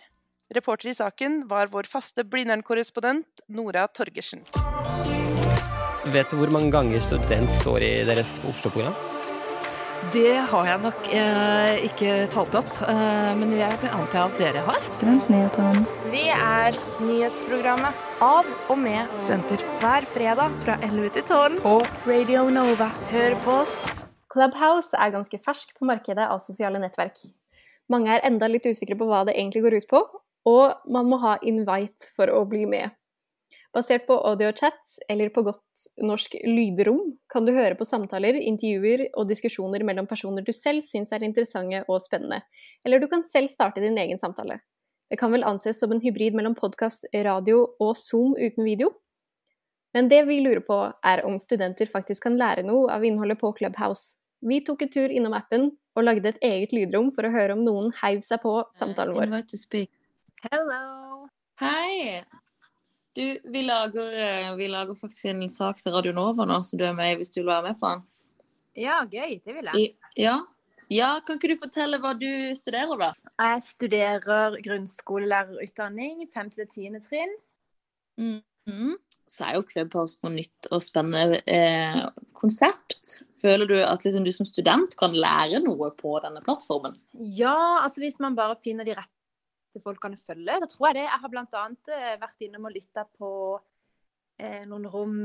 Reporter 0.49 0.89
i 0.89 0.95
saken 0.97 1.43
var 1.47 1.67
vår 1.69 1.85
faste 1.85 2.23
Blindern-korrespondent 2.25 3.43
Nora 3.53 3.83
Torgersen. 3.87 4.39
Vet 6.09 6.31
du 6.31 6.39
hvor 6.39 6.49
mange 6.49 6.71
ganger 6.73 7.03
student 7.05 7.51
står 7.53 7.83
i 7.85 7.89
deres 8.07 8.31
bortsettprogram? 8.41 8.95
Det 10.09 10.39
har 10.49 10.65
jeg 10.65 10.81
nok 10.81 11.09
eh, 11.13 11.83
ikke 11.85 12.13
talt 12.33 12.55
opp, 12.57 12.71
eh, 12.81 13.29
men 13.37 13.51
jeg 13.59 13.75
antar 13.91 14.23
at 14.23 14.39
dere 14.41 14.63
har. 14.65 14.87
Studentnyhetene. 14.95 15.83
Vi 16.09 16.23
er 16.33 16.79
nyhetsprogrammet 17.03 17.99
av 18.25 18.49
og 18.71 18.79
med 18.81 19.11
studenter 19.19 19.61
hver 19.83 20.07
fredag 20.09 20.55
fra 20.63 20.79
11 20.87 21.11
til 21.19 21.27
12 21.27 21.59
på 21.61 21.75
Radio 22.07 22.47
Nova. 22.55 22.87
Hør 23.11 23.37
på 23.43 23.59
oss. 23.59 23.75
Clubhouse 24.33 24.97
er 24.97 25.13
ganske 25.13 25.41
fersk 25.45 25.77
på 25.77 25.85
markedet 25.91 26.25
av 26.25 26.41
sosiale 26.41 26.81
nettverk. 26.81 27.21
Mange 27.93 28.15
er 28.17 28.25
enda 28.25 28.49
litt 28.49 28.65
usikre 28.65 28.97
på 28.97 29.05
hva 29.09 29.21
det 29.29 29.37
egentlig 29.37 29.61
går 29.67 29.77
ut 29.83 29.87
på, 29.93 30.01
og 30.49 30.89
man 30.91 31.09
må 31.09 31.19
ha 31.21 31.37
invite 31.45 32.09
for 32.15 32.31
å 32.33 32.45
bli 32.49 32.65
med. 32.69 32.95
Basert 33.73 34.07
på 34.07 34.15
audiochat, 34.25 34.95
eller 35.09 35.29
på 35.29 35.43
godt 35.45 35.83
norsk 36.01 36.39
lydrom, 36.41 37.03
kan 37.29 37.45
du 37.45 37.51
høre 37.53 37.77
på 37.77 37.85
samtaler, 37.85 38.39
intervjuer 38.41 39.05
og 39.13 39.27
diskusjoner 39.29 39.85
mellom 39.85 40.07
personer 40.09 40.45
du 40.45 40.49
selv 40.57 40.81
syns 40.87 41.13
er 41.13 41.25
interessante 41.27 41.83
og 41.85 42.01
spennende, 42.01 42.41
eller 42.85 43.01
du 43.01 43.05
kan 43.11 43.21
selv 43.25 43.51
starte 43.53 43.83
din 43.83 43.97
egen 44.01 44.21
samtale. 44.21 44.57
Det 45.09 45.19
kan 45.21 45.33
vel 45.33 45.45
anses 45.45 45.77
som 45.81 45.93
en 45.93 46.01
hybrid 46.01 46.35
mellom 46.37 46.57
podkast, 46.57 47.05
radio 47.13 47.61
og 47.81 47.93
Zoom 47.97 48.33
uten 48.37 48.65
video? 48.65 48.89
Men 49.93 50.09
det 50.09 50.23
vi 50.29 50.41
lurer 50.41 50.61
på, 50.65 50.79
er 51.05 51.23
om 51.25 51.37
studenter 51.41 51.89
faktisk 51.89 52.25
kan 52.25 52.37
lære 52.37 52.65
noe 52.65 52.89
av 52.93 53.05
innholdet 53.05 53.39
på 53.41 53.53
Clubhouse. 53.57 54.15
Vi 54.45 54.61
tok 54.65 54.85
en 54.85 54.91
tur 54.93 55.13
innom 55.13 55.33
appen 55.37 55.71
og 55.97 56.05
lagde 56.05 56.29
et 56.29 56.43
eget 56.45 56.73
lydrom 56.73 57.09
for 57.13 57.25
å 57.25 57.33
høre 57.33 57.57
om 57.57 57.65
noen 57.65 57.89
heiv 58.03 58.21
seg 58.25 58.41
på 58.45 58.53
samtalen 58.73 59.17
vår. 59.17 59.33
Hello. 60.39 61.27
Hei. 61.59 62.23
Du, 63.15 63.39
vi 63.43 63.61
lager, 63.61 64.13
eh, 64.13 64.55
vi 64.55 64.67
lager 64.71 64.95
faktisk 64.95 65.25
en 65.25 65.49
sak 65.51 65.81
til 65.83 65.91
Radio 65.91 66.13
Nova 66.15 66.45
nå, 66.47 66.61
som 66.63 66.79
du 66.79 66.85
er 66.87 66.95
med 66.95 67.11
i 67.11 67.17
hvis 67.19 67.33
du 67.33 67.41
vil 67.41 67.49
være 67.49 67.65
med 67.65 67.79
på 67.81 67.89
den. 67.91 68.05
Ja, 68.79 69.01
gøy. 69.03 69.35
Det 69.43 69.55
vil 69.57 69.67
jeg. 69.67 69.81
I, 69.81 70.21
ja. 70.23 70.37
ja, 70.87 71.09
kan 71.27 71.41
ikke 71.41 71.51
du 71.51 71.57
fortelle 71.59 71.99
hva 71.99 72.13
du 72.15 72.29
studerer, 72.55 72.95
da? 73.01 73.11
Jeg 73.35 73.65
studerer 73.67 74.55
grunnskolelærerutdanning, 74.63 76.23
5. 76.31 76.55
til 76.55 76.71
10. 76.71 77.03
trinn. 77.09 77.35
Mm. 78.15 78.39
Mm. 78.71 78.95
Så 79.27 79.43
er 79.43 79.59
jo 79.59 79.67
Clubhouse 79.67 80.23
noe 80.23 80.37
nytt 80.37 80.71
og 80.71 80.87
spennende 80.87 81.43
eh, 81.51 82.01
konsept. 82.31 83.25
Føler 83.43 83.67
du 83.67 83.75
at 83.83 84.07
liksom, 84.07 84.23
du 84.23 84.31
som 84.31 84.47
student 84.47 84.95
kan 84.99 85.11
lære 85.11 85.59
noe 85.67 85.91
på 85.99 86.15
denne 86.23 86.39
plattformen? 86.47 86.95
Ja, 87.11 87.83
altså 87.83 88.07
hvis 88.07 88.21
man 88.23 88.39
bare 88.39 88.55
finner 88.63 88.87
de 88.87 88.95
rette 88.95 89.18
folkene 89.83 90.17
følger. 90.17 90.39
følge, 90.39 90.59
da 90.61 90.67
tror 90.67 90.87
jeg 90.87 90.95
det. 90.95 91.07
Jeg 91.07 91.21
har 91.21 91.33
bl.a. 91.33 91.65
Eh, 91.95 92.19
vært 92.21 92.45
innom 92.45 92.67
og 92.69 92.75
lytta 92.75 93.05
på 93.17 93.31
eh, 94.39 94.63
noen 94.67 94.87
rom, 94.89 95.17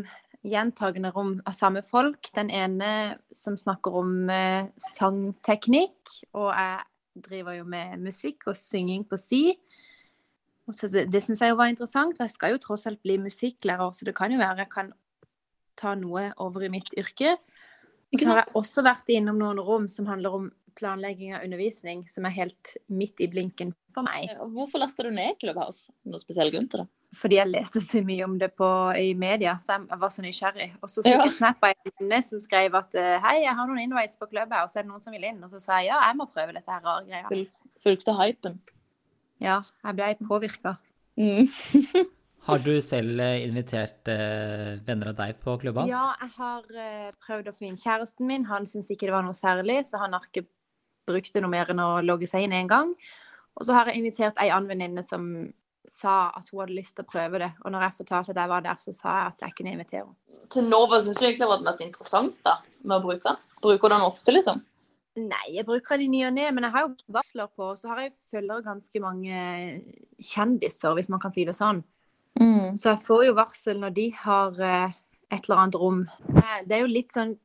gjentagende 0.45 1.13
rom 1.15 1.37
av 1.47 1.55
samme 1.57 1.83
folk. 1.83 2.31
Den 2.35 2.51
ene 2.51 3.19
som 3.33 3.57
snakker 3.57 3.95
om 4.01 4.31
eh, 4.31 4.67
sangteknikk, 4.77 6.19
og 6.35 6.51
jeg 6.53 7.25
driver 7.25 7.61
jo 7.61 7.65
med 7.65 8.03
musikk 8.03 8.49
og 8.51 8.59
synging 8.59 9.07
på 9.09 9.19
si. 9.21 9.45
Og 10.67 10.75
så, 10.75 10.89
det 10.89 11.23
syns 11.23 11.43
jeg 11.45 11.53
jo 11.53 11.61
var 11.61 11.71
interessant. 11.71 12.21
Jeg 12.21 12.33
skal 12.33 12.55
jo 12.55 12.63
tross 12.63 12.87
alt 12.89 13.03
bli 13.05 13.19
musikklærer, 13.21 13.93
så 13.93 14.05
det 14.09 14.17
kan 14.17 14.33
jo 14.33 14.41
være 14.41 14.65
jeg 14.65 14.73
kan 14.73 14.93
ta 15.77 15.95
noe 15.99 16.31
over 16.41 16.65
i 16.65 16.73
mitt 16.73 16.93
yrke. 16.97 17.37
Så 18.15 18.29
har 18.31 18.45
jeg 18.45 18.55
også 18.55 18.85
vært 18.87 19.09
innom 19.11 19.41
noen 19.41 19.59
rom 19.59 19.89
som 19.91 20.07
handler 20.07 20.37
om 20.37 20.51
planlegging 20.79 21.35
av 21.37 21.45
undervisning, 21.47 22.05
som 22.11 22.27
er 22.29 22.35
helt 22.37 22.77
midt 22.91 23.21
i 23.25 23.29
blinken 23.31 23.73
for 23.95 24.07
meg. 24.07 24.31
Hvorfor 24.55 24.83
lasta 24.83 25.07
du 25.07 25.11
ned 25.15 25.39
Clubhouse? 25.41 25.93
Noen 26.05 26.21
spesiell 26.23 26.51
grunn 26.55 26.69
til 26.73 26.83
det? 26.85 26.89
Fordi 27.15 27.37
jeg 27.39 27.47
leste 27.53 27.79
så 27.85 28.01
mye 28.03 28.25
om 28.27 28.33
det 28.41 28.49
på, 28.59 28.67
i 28.99 29.13
media, 29.15 29.53
så 29.63 29.77
jeg 29.79 29.99
var 30.03 30.11
så 30.11 30.23
nysgjerrig. 30.25 30.71
Og 30.83 30.91
så 30.91 31.05
fikk 31.05 31.15
Ja. 31.15 31.21
jeg 31.29 31.37
snap 31.37 31.63
av 31.63 31.71
en 31.71 31.85
venninne 31.93 32.19
som 32.27 32.41
skrev 32.43 32.75
at 32.75 32.97
eh, 32.99 33.21
hei, 33.23 33.37
jeg 33.45 33.55
har 33.55 33.69
noen 33.71 33.85
invites 33.85 34.19
på 34.19 34.27
Clubhouse, 34.33 34.75
er 34.75 34.83
det 34.83 34.91
noen 34.91 35.05
som 35.05 35.15
vil 35.15 35.29
inn? 35.31 35.39
Og 35.47 35.53
så 35.53 35.61
sa 35.63 35.79
jeg 35.79 35.93
ja, 35.93 36.01
jeg 36.09 36.19
må 36.19 36.27
prøve 36.35 36.57
dette 36.57 36.71
her 36.75 36.83
rare 36.83 37.07
greia. 37.07 37.29
Ful- 37.31 37.47
Fulgte 37.85 38.17
hypen. 38.19 38.59
Ja, 39.43 39.61
jeg 39.85 39.95
ble 39.99 40.11
påvirka. 40.27 40.77
Mm. 41.21 41.47
Har 42.49 42.59
du 42.61 42.75
selv 42.85 43.21
eh, 43.25 43.39
invitert 43.47 44.09
eh, 44.13 44.75
venner 44.85 45.13
av 45.15 45.17
deg 45.23 45.39
på 45.41 45.55
klubba? 45.63 45.87
Ja, 45.89 46.11
jeg 46.21 46.35
har 46.37 46.67
eh, 46.77 47.13
prøvd 47.25 47.47
å 47.49 47.55
få 47.57 47.65
inn 47.71 47.79
kjæresten 47.81 48.27
min. 48.29 48.45
Han 48.51 48.67
syns 48.69 48.91
ikke 48.93 49.07
det 49.09 49.15
var 49.15 49.25
noe 49.25 49.39
særlig, 49.39 49.79
så 49.89 50.03
han 50.03 50.13
har 50.19 50.27
ikke 50.29 50.45
brukt 51.07 51.33
det 51.35 51.43
noe 51.45 51.53
mer 51.53 51.71
enn 51.73 51.83
å 51.83 51.91
logge 52.05 52.29
seg 52.31 52.47
inn 52.47 52.57
én 52.57 52.71
gang. 52.71 52.95
Og 53.55 53.67
så 53.67 53.77
har 53.77 53.91
jeg 53.91 54.01
invitert 54.01 54.41
ei 54.43 54.51
annen 54.51 54.71
venninne 54.73 55.05
som 55.07 55.29
sa 55.87 56.33
at 56.33 56.49
hun 56.49 56.63
hadde 56.63 56.77
lyst 56.79 56.97
til 56.97 57.05
å 57.05 57.11
prøve 57.11 57.39
det. 57.43 57.51
Og 57.63 57.73
når 57.73 57.87
jeg 57.87 57.99
fortalte 57.99 58.33
at 58.33 58.41
jeg 58.41 58.51
var 58.51 58.65
der, 58.65 58.79
så 58.81 58.95
sa 58.97 59.17
jeg 59.19 59.33
at 59.33 59.43
jeg 59.45 59.57
kunne 59.59 59.75
invitere 59.77 60.05
henne. 60.07 60.45
Til 60.51 60.71
nå, 60.71 60.81
hva 60.89 61.01
syns 61.05 61.21
du 61.21 61.27
egentlig 61.27 61.49
var 61.51 61.61
det 61.61 61.69
mest 61.69 61.83
interessant 61.85 62.39
da, 62.47 62.57
med 62.83 62.97
å 62.97 63.05
bruke 63.05 63.29
den? 63.29 63.43
Bruker 63.65 63.93
du 63.93 63.95
den 63.95 64.07
ofte, 64.07 64.35
liksom? 64.35 64.63
Nei, 65.21 65.45
jeg 65.55 65.67
bruker 65.69 66.01
den 66.01 66.09
i 66.09 66.17
ny 66.17 66.25
og 66.27 66.33
ne, 66.35 66.49
men 66.57 66.67
jeg 66.67 66.75
har 66.75 66.87
jo 66.89 66.95
varsler 67.15 67.51
på. 67.53 67.69
Og 67.75 67.79
så 67.79 67.93
har 67.93 68.01
jeg 68.03 68.17
følger 68.33 68.65
ganske 68.65 69.03
mange 69.05 69.43
kjendiser, 70.19 70.97
hvis 70.97 71.11
man 71.13 71.23
kan 71.23 71.35
si 71.37 71.45
det 71.47 71.55
sånn. 71.57 71.85
Så 72.75 72.91
jeg 72.91 73.03
får 73.07 73.29
jo 73.29 73.37
varsel 73.37 73.79
når 73.79 73.93
de 73.95 74.09
har 74.25 74.57
eh, 74.59 74.95
et 75.31 75.45
eller 75.45 75.61
annet 75.63 75.77
rom. 75.79 76.01
Eh, 76.35 76.65
Det 76.67 76.75
er 76.75 76.83
jo 76.83 76.91
litt 76.91 77.13
sånn 77.15 77.37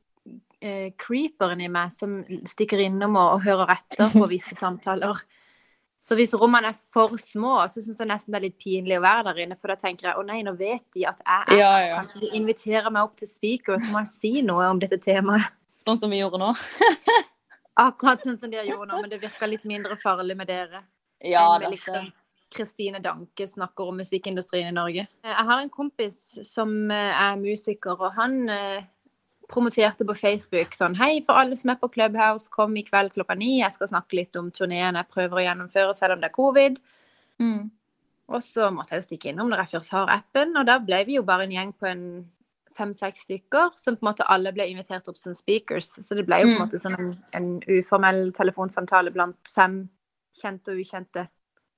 eh, 0.60 0.92
creeperen 1.00 1.60
i 1.64 1.68
meg 1.72 1.92
som 1.94 2.20
stikker 2.24 2.82
innom 2.84 3.18
og, 3.18 3.36
og 3.36 3.44
hører 3.46 3.74
etter 3.76 4.12
på 4.14 4.28
visse 4.30 4.56
samtaler. 4.58 5.20
Så 6.00 6.16
hvis 6.16 6.32
rommene 6.40 6.70
er 6.72 6.76
for 6.94 7.18
små, 7.20 7.58
så 7.68 7.82
syns 7.84 7.98
jeg 8.00 8.08
nesten 8.08 8.32
det 8.32 8.38
er 8.38 8.44
litt 8.46 8.60
pinlig 8.62 8.96
å 8.96 9.02
være 9.04 9.26
der 9.28 9.42
inne. 9.44 9.56
For 9.60 9.68
da 9.68 9.76
tenker 9.82 10.08
jeg 10.08 10.16
å 10.16 10.24
nei, 10.24 10.38
nå 10.46 10.54
vet 10.56 10.86
de 10.96 11.04
at 11.10 11.20
jeg 11.20 11.50
er 11.50 11.60
Ja, 11.60 11.72
ja. 11.84 11.98
Kanskje 11.98 12.22
de 12.22 12.30
inviterer 12.38 12.88
meg 12.88 13.04
opp 13.04 13.18
til 13.20 13.28
speaker, 13.28 13.76
og 13.76 13.84
så 13.84 13.92
må 13.92 14.00
jeg 14.00 14.12
si 14.14 14.32
noe 14.46 14.70
om 14.72 14.80
dette 14.80 14.96
temaet. 15.02 15.52
Sånn 15.84 16.00
som 16.00 16.12
vi 16.12 16.22
gjorde 16.22 16.40
nå. 16.40 16.54
Akkurat 17.84 18.24
sånn 18.24 18.38
som 18.40 18.52
dere 18.52 18.68
gjorde 18.68 18.88
nå, 18.88 19.02
men 19.02 19.12
det 19.12 19.20
virker 19.20 19.48
litt 19.48 19.66
mindre 19.68 19.96
farlig 20.00 20.36
med 20.40 20.48
dere. 20.48 20.82
Ja, 21.20 21.44
enn 21.54 21.66
med 21.66 21.76
liksom 21.76 22.08
Kristine 22.50 22.98
Danke 23.04 23.46
snakker 23.48 23.92
om 23.92 24.00
musikkindustrien 24.00 24.72
i 24.72 24.74
Norge. 24.74 25.04
Jeg 25.04 25.46
har 25.50 25.60
en 25.60 25.70
kompis 25.72 26.40
som 26.48 26.72
eh, 26.90 27.12
er 27.12 27.36
musiker, 27.40 28.00
og 28.00 28.16
han 28.16 28.40
eh, 28.50 28.88
promoterte 29.50 30.06
på 30.06 30.14
Facebook 30.16 30.72
sånn 30.78 30.94
Hei, 30.96 31.20
for 31.26 31.34
alle 31.40 31.56
som 31.58 31.70
er 31.72 31.78
på 31.80 31.90
Clubhouse, 31.92 32.48
kom 32.52 32.76
i 32.78 32.84
kveld 32.86 33.12
klokka 33.16 33.36
ni. 33.36 33.60
Jeg 33.60 33.72
skal 33.74 33.88
snakke 33.90 34.16
litt 34.20 34.36
om 34.38 34.50
turneen 34.54 34.94
jeg 34.98 35.08
prøver 35.10 35.40
å 35.40 35.44
gjennomføre 35.46 35.94
selv 35.98 36.14
om 36.16 36.20
det 36.22 36.30
er 36.30 36.36
covid. 36.36 36.78
Og 38.30 38.42
så 38.46 38.68
måtte 38.70 38.94
jeg 38.94 39.02
jo 39.02 39.06
stikke 39.08 39.30
innom 39.32 39.48
når 39.50 39.64
jeg 39.64 39.72
først 39.74 39.90
har 39.96 40.10
appen, 40.14 40.52
og 40.60 40.66
da 40.68 40.76
ble 40.78 41.00
vi 41.08 41.16
jo 41.18 41.22
bare 41.26 41.48
en 41.48 41.54
gjeng 41.56 41.72
på 41.74 41.88
en 41.90 42.04
fem-seks 42.78 43.24
stykker, 43.26 43.72
som 43.76 43.96
på 43.98 44.04
en 44.06 44.08
måte 44.12 44.26
alle 44.30 44.52
ble 44.54 44.68
invitert 44.70 45.08
opp 45.10 45.18
som 45.18 45.34
speakers. 45.34 45.88
Så 46.06 46.14
det 46.14 46.24
ble 46.28 46.38
jo 46.40 46.46
på 46.46 46.52
en 46.52 46.58
Mm. 46.60 46.62
måte 46.62 46.78
sånn 46.80 46.94
en, 46.98 47.10
en 47.34 47.48
uformell 47.66 48.30
telefonsamtale 48.32 49.10
blant 49.12 49.36
fem 49.52 49.88
kjente 50.40 50.70
og 50.70 50.78
ukjente. 50.78 51.26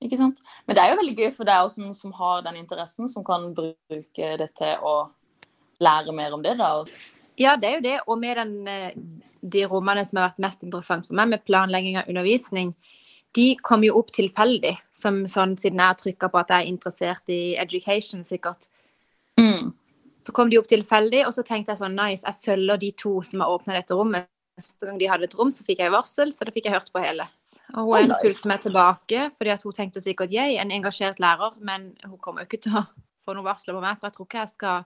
Ikke 0.03 0.17
sant? 0.19 0.39
Men 0.67 0.75
det 0.75 0.83
er 0.83 0.91
jo 0.93 0.99
veldig 1.01 1.17
gøy 1.17 1.31
for 1.33 1.43
deg 1.45 1.55
også, 1.65 1.81
som- 1.81 1.93
som 1.93 2.11
har 2.11 2.41
den 2.43 2.55
interessen, 2.55 3.09
som 3.09 3.23
kan 3.23 3.53
bruke 3.55 4.37
det 4.37 4.53
til 4.55 4.77
å 4.83 5.09
lære 5.81 6.13
mer 6.13 6.33
om 6.33 6.41
det. 6.43 6.57
da. 6.57 6.83
Ja, 7.37 7.55
det 7.57 7.69
er 7.69 7.75
jo 7.77 7.85
det. 7.85 7.99
Og 8.07 8.19
med 8.19 8.37
den, 8.37 8.67
eh, 8.67 8.91
de 9.43 9.63
rommene 9.65 10.05
som 10.05 10.17
har 10.19 10.29
vært 10.29 10.39
mest 10.39 10.63
interessant 10.63 11.07
for 11.07 11.13
meg, 11.17 11.29
med 11.29 11.45
planlegging 11.45 11.97
av 11.97 12.07
undervisning, 12.07 12.73
de 13.33 13.55
kom 13.55 13.81
jo 13.83 13.97
opp 13.97 14.11
tilfeldig. 14.11 14.77
Som 14.91 15.23
sånn, 15.25 15.57
siden 15.57 15.79
jeg 15.81 15.89
har 15.89 15.95
trykka 15.95 16.29
på 16.31 16.39
at 16.39 16.49
jeg 16.53 16.65
er 16.65 16.71
interessert 16.71 17.29
i 17.33 17.55
education, 17.57 18.21
sikkert. 18.23 18.67
Så 20.23 20.31
kom 20.31 20.49
de 20.49 20.57
opp 20.57 20.67
tilfeldig, 20.67 21.25
og 21.27 21.33
så 21.35 21.43
tenkte 21.43 21.73
jeg 21.73 21.81
sånn 21.81 21.97
nice, 21.97 22.23
jeg 22.23 22.35
følger 22.45 22.79
de 22.79 22.91
to 22.95 23.21
som 23.27 23.41
har 23.43 23.49
åpna 23.49 23.73
dette 23.75 23.91
rommet. 23.97 24.29
Neste 24.55 24.85
gang 24.85 24.99
de 25.01 25.07
hadde 25.09 25.25
et 25.25 25.33
rom, 25.35 25.49
så 25.51 25.65
fikk 25.65 25.79
jeg 25.81 25.91
varsel, 25.91 26.29
så 26.31 26.45
da 26.45 26.51
fikk 26.53 26.65
jeg 26.69 26.75
hørt 26.77 26.91
på 26.93 27.01
hele. 27.03 27.25
Og 27.73 27.89
hun 27.89 27.89
Oh, 27.89 27.99
nice. 28.07 28.21
fulgte 28.21 28.47
meg 28.47 28.61
tilbake, 28.61 29.23
fordi 29.35 29.49
at 29.51 29.63
hun 29.63 29.73
tenkte 29.73 30.01
sikkert 30.05 30.31
jeg, 30.31 30.55
en 30.61 30.71
engasjert 30.71 31.19
lærer, 31.19 31.57
men 31.59 31.97
hun 32.05 32.17
kommer 32.19 32.43
jo 32.45 32.47
ikke 32.47 32.61
til 32.61 32.77
å 32.77 32.85
få 33.25 33.33
noe 33.33 33.43
varsler 33.43 33.73
på 33.73 33.81
meg, 33.81 33.97
for 33.99 34.07
jeg 34.07 34.13
tror 34.13 34.27
ikke 34.29 34.39
jeg 34.43 34.53
skal 34.53 34.85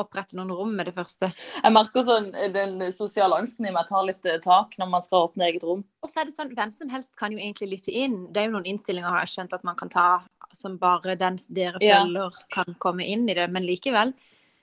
opprette 0.00 0.36
noen 0.38 0.50
rom 0.54 0.74
med 0.76 0.88
det 0.90 0.94
første. 0.96 1.30
Jeg 1.62 1.74
merker 1.74 2.04
sånn 2.06 2.30
den 2.54 2.78
sosiale 2.94 3.38
angsten 3.38 3.68
i 3.68 3.72
meg 3.74 3.86
tar 3.90 4.06
litt 4.08 4.26
eh, 4.26 4.40
tak 4.44 4.76
når 4.80 4.90
man 4.96 5.04
skal 5.04 5.28
åpne 5.28 5.48
eget 5.48 5.66
rom. 5.66 5.84
Og 6.02 6.10
så 6.12 6.22
er 6.22 6.28
det 6.28 6.36
sånn, 6.36 6.52
hvem 6.56 6.72
som 6.74 6.92
helst 6.92 7.14
kan 7.20 7.32
jo 7.34 7.38
egentlig 7.38 7.76
lytte 7.76 7.94
inn. 7.94 8.24
Det 8.34 8.42
er 8.42 8.48
jo 8.50 8.56
noen 8.56 8.70
innstillinger 8.74 9.10
har 9.10 9.24
jeg 9.24 9.34
skjønt 9.36 9.56
at 9.56 9.66
man 9.66 9.78
kan 9.78 9.92
ta 9.92 10.08
som 10.54 10.78
bare 10.78 11.16
den 11.18 11.38
dere 11.50 11.80
Ja. 11.82 12.02
følger 12.04 12.30
kan 12.54 12.76
komme 12.78 13.06
inn 13.06 13.28
i 13.28 13.34
det, 13.34 13.48
men 13.50 13.66
likevel. 13.66 14.14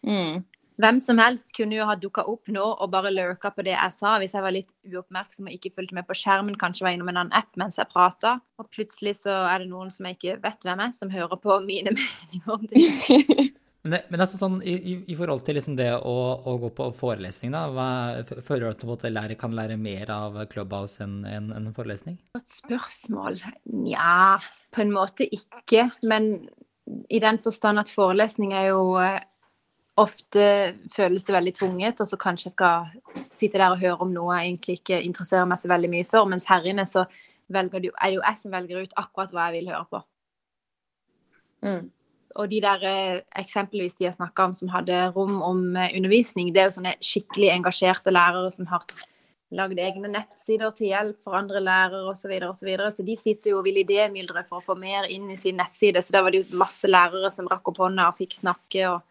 Mm. 0.07 0.43
Hvem 0.81 1.00
som 1.03 1.19
helst 1.21 1.51
kunne 1.53 1.75
jo 1.75 1.85
ha 1.85 1.93
dukka 2.00 2.23
opp 2.25 2.47
nå 2.50 2.63
og 2.63 2.89
bare 2.93 3.11
lurka 3.13 3.51
på 3.53 3.61
det 3.67 3.75
jeg 3.75 3.93
sa, 3.93 4.15
hvis 4.17 4.33
jeg 4.33 4.41
var 4.41 4.55
litt 4.55 4.71
uoppmerksom 4.88 5.45
og 5.50 5.53
ikke 5.53 5.73
fulgte 5.75 5.93
med 5.93 6.07
på 6.07 6.15
skjermen, 6.17 6.55
kanskje 6.57 6.88
var 6.88 6.95
innom 6.95 7.11
en 7.11 7.19
annen 7.21 7.35
app 7.38 7.51
mens 7.59 7.77
jeg 7.77 7.89
prata. 7.91 8.39
Og 8.57 8.69
plutselig 8.73 9.17
så 9.19 9.35
er 9.51 9.61
det 9.61 9.69
noen 9.69 9.91
som 9.93 10.07
jeg 10.09 10.17
ikke 10.17 10.39
vet 10.41 10.65
hvem 10.65 10.81
er, 10.88 10.95
som 10.95 11.11
hører 11.13 11.38
på 11.43 11.59
mine 11.67 11.93
meninger 11.97 12.55
om 12.55 12.65
ting. 12.71 13.51
Men, 13.81 13.95
det, 13.95 14.01
men 14.13 14.21
altså 14.21 14.38
sånn, 14.38 14.59
i, 14.61 14.75
i, 14.77 14.95
i 15.09 15.15
forhold 15.17 15.41
til 15.45 15.57
liksom 15.57 15.75
det 15.79 15.89
å, 15.95 16.15
å 16.45 16.53
gå 16.61 16.69
på 16.77 16.89
forelesning, 17.00 17.53
da, 17.55 17.63
hva, 17.73 17.88
føler 18.45 18.67
du 18.67 18.69
at 18.69 18.83
du 18.83 18.89
måte 18.89 19.09
lærer, 19.09 19.33
kan 19.39 19.55
lære 19.57 19.77
mer 19.81 20.11
av 20.13 20.38
Clubhouse 20.51 21.01
enn 21.01 21.23
en, 21.25 21.50
en 21.57 21.71
forelesning? 21.73 22.19
Godt 22.38 22.53
spørsmål. 22.53 23.39
Nja, 23.73 24.38
på 24.69 24.83
en 24.83 24.93
måte 24.93 25.25
ikke. 25.25 25.88
Men 26.05 26.29
i 27.09 27.21
den 27.23 27.41
forstand 27.41 27.81
at 27.81 27.89
forelesning 27.89 28.53
er 28.53 28.69
jo 28.69 28.83
eh, 29.01 29.17
ofte 30.01 30.43
føles 30.93 31.25
det 31.25 31.35
veldig 31.35 31.53
tvunget, 31.57 32.03
og 32.03 32.09
så 32.09 32.19
kanskje 32.21 32.51
jeg 32.51 32.55
skal 32.55 33.25
sitte 33.33 33.57
der 33.57 33.73
og 33.73 33.81
høre 33.81 34.05
om 34.05 34.13
noe 34.13 34.38
jeg 34.38 34.51
egentlig 34.51 34.77
ikke 34.79 35.01
interesserer 35.07 35.50
meg 35.50 35.61
så 35.61 35.71
veldig 35.71 35.89
mye 35.95 36.07
for. 36.07 36.29
Mens 36.29 36.45
her 36.50 36.69
inne 36.69 36.85
så 36.89 37.07
velger 37.51 37.83
du, 37.83 37.89
er 37.97 38.11
det 38.11 38.19
jo 38.19 38.23
jeg 38.23 38.41
som 38.43 38.53
velger 38.53 38.85
ut 38.85 38.95
akkurat 39.01 39.33
hva 39.33 39.50
jeg 39.50 39.57
vil 39.57 39.73
høre 39.73 39.89
på. 39.89 40.03
Mm. 41.65 41.89
Og 42.39 42.50
de 42.51 42.61
der 42.63 42.83
eh, 42.88 43.21
eksempelvis 43.41 43.97
de 44.00 44.07
jeg 44.07 44.15
snakka 44.15 44.50
om 44.50 44.57
som 44.57 44.71
hadde 44.71 44.97
rom 45.15 45.41
om 45.43 45.63
eh, 45.75 45.95
undervisning, 45.97 46.53
det 46.53 46.63
er 46.63 46.69
jo 46.69 46.77
sånne 46.77 46.95
skikkelig 47.03 47.51
engasjerte 47.57 48.13
lærere 48.13 48.51
som 48.53 48.69
har 48.71 48.85
lagd 49.51 49.79
egne 49.83 50.07
nettsider 50.13 50.71
til 50.77 50.93
hjelp 50.93 51.17
for 51.25 51.35
andre 51.35 51.59
lærere 51.59 52.05
osv. 52.07 52.21
Så, 52.23 52.31
videre, 52.31 52.50
og 52.50 52.55
så, 52.55 52.65
videre. 52.67 52.91
så 52.95 53.03
de 53.07 53.17
sitter 53.19 53.51
jo 53.51 53.59
og 53.59 53.67
vil 53.67 53.81
idémyldre 53.83 54.45
for 54.47 54.61
å 54.61 54.65
få 54.65 54.77
mer 54.79 55.09
inn 55.11 55.27
i 55.33 55.39
sin 55.39 55.59
nettside. 55.59 56.03
Så 56.03 56.15
da 56.15 56.23
var 56.23 56.31
det 56.31 56.45
jo 56.45 56.59
masse 56.61 56.88
lærere 56.88 57.31
som 57.33 57.50
rakk 57.51 57.73
opp 57.73 57.81
hånda 57.83 58.07
og 58.11 58.19
fikk 58.21 58.38
snakke. 58.39 58.88
og 58.93 59.01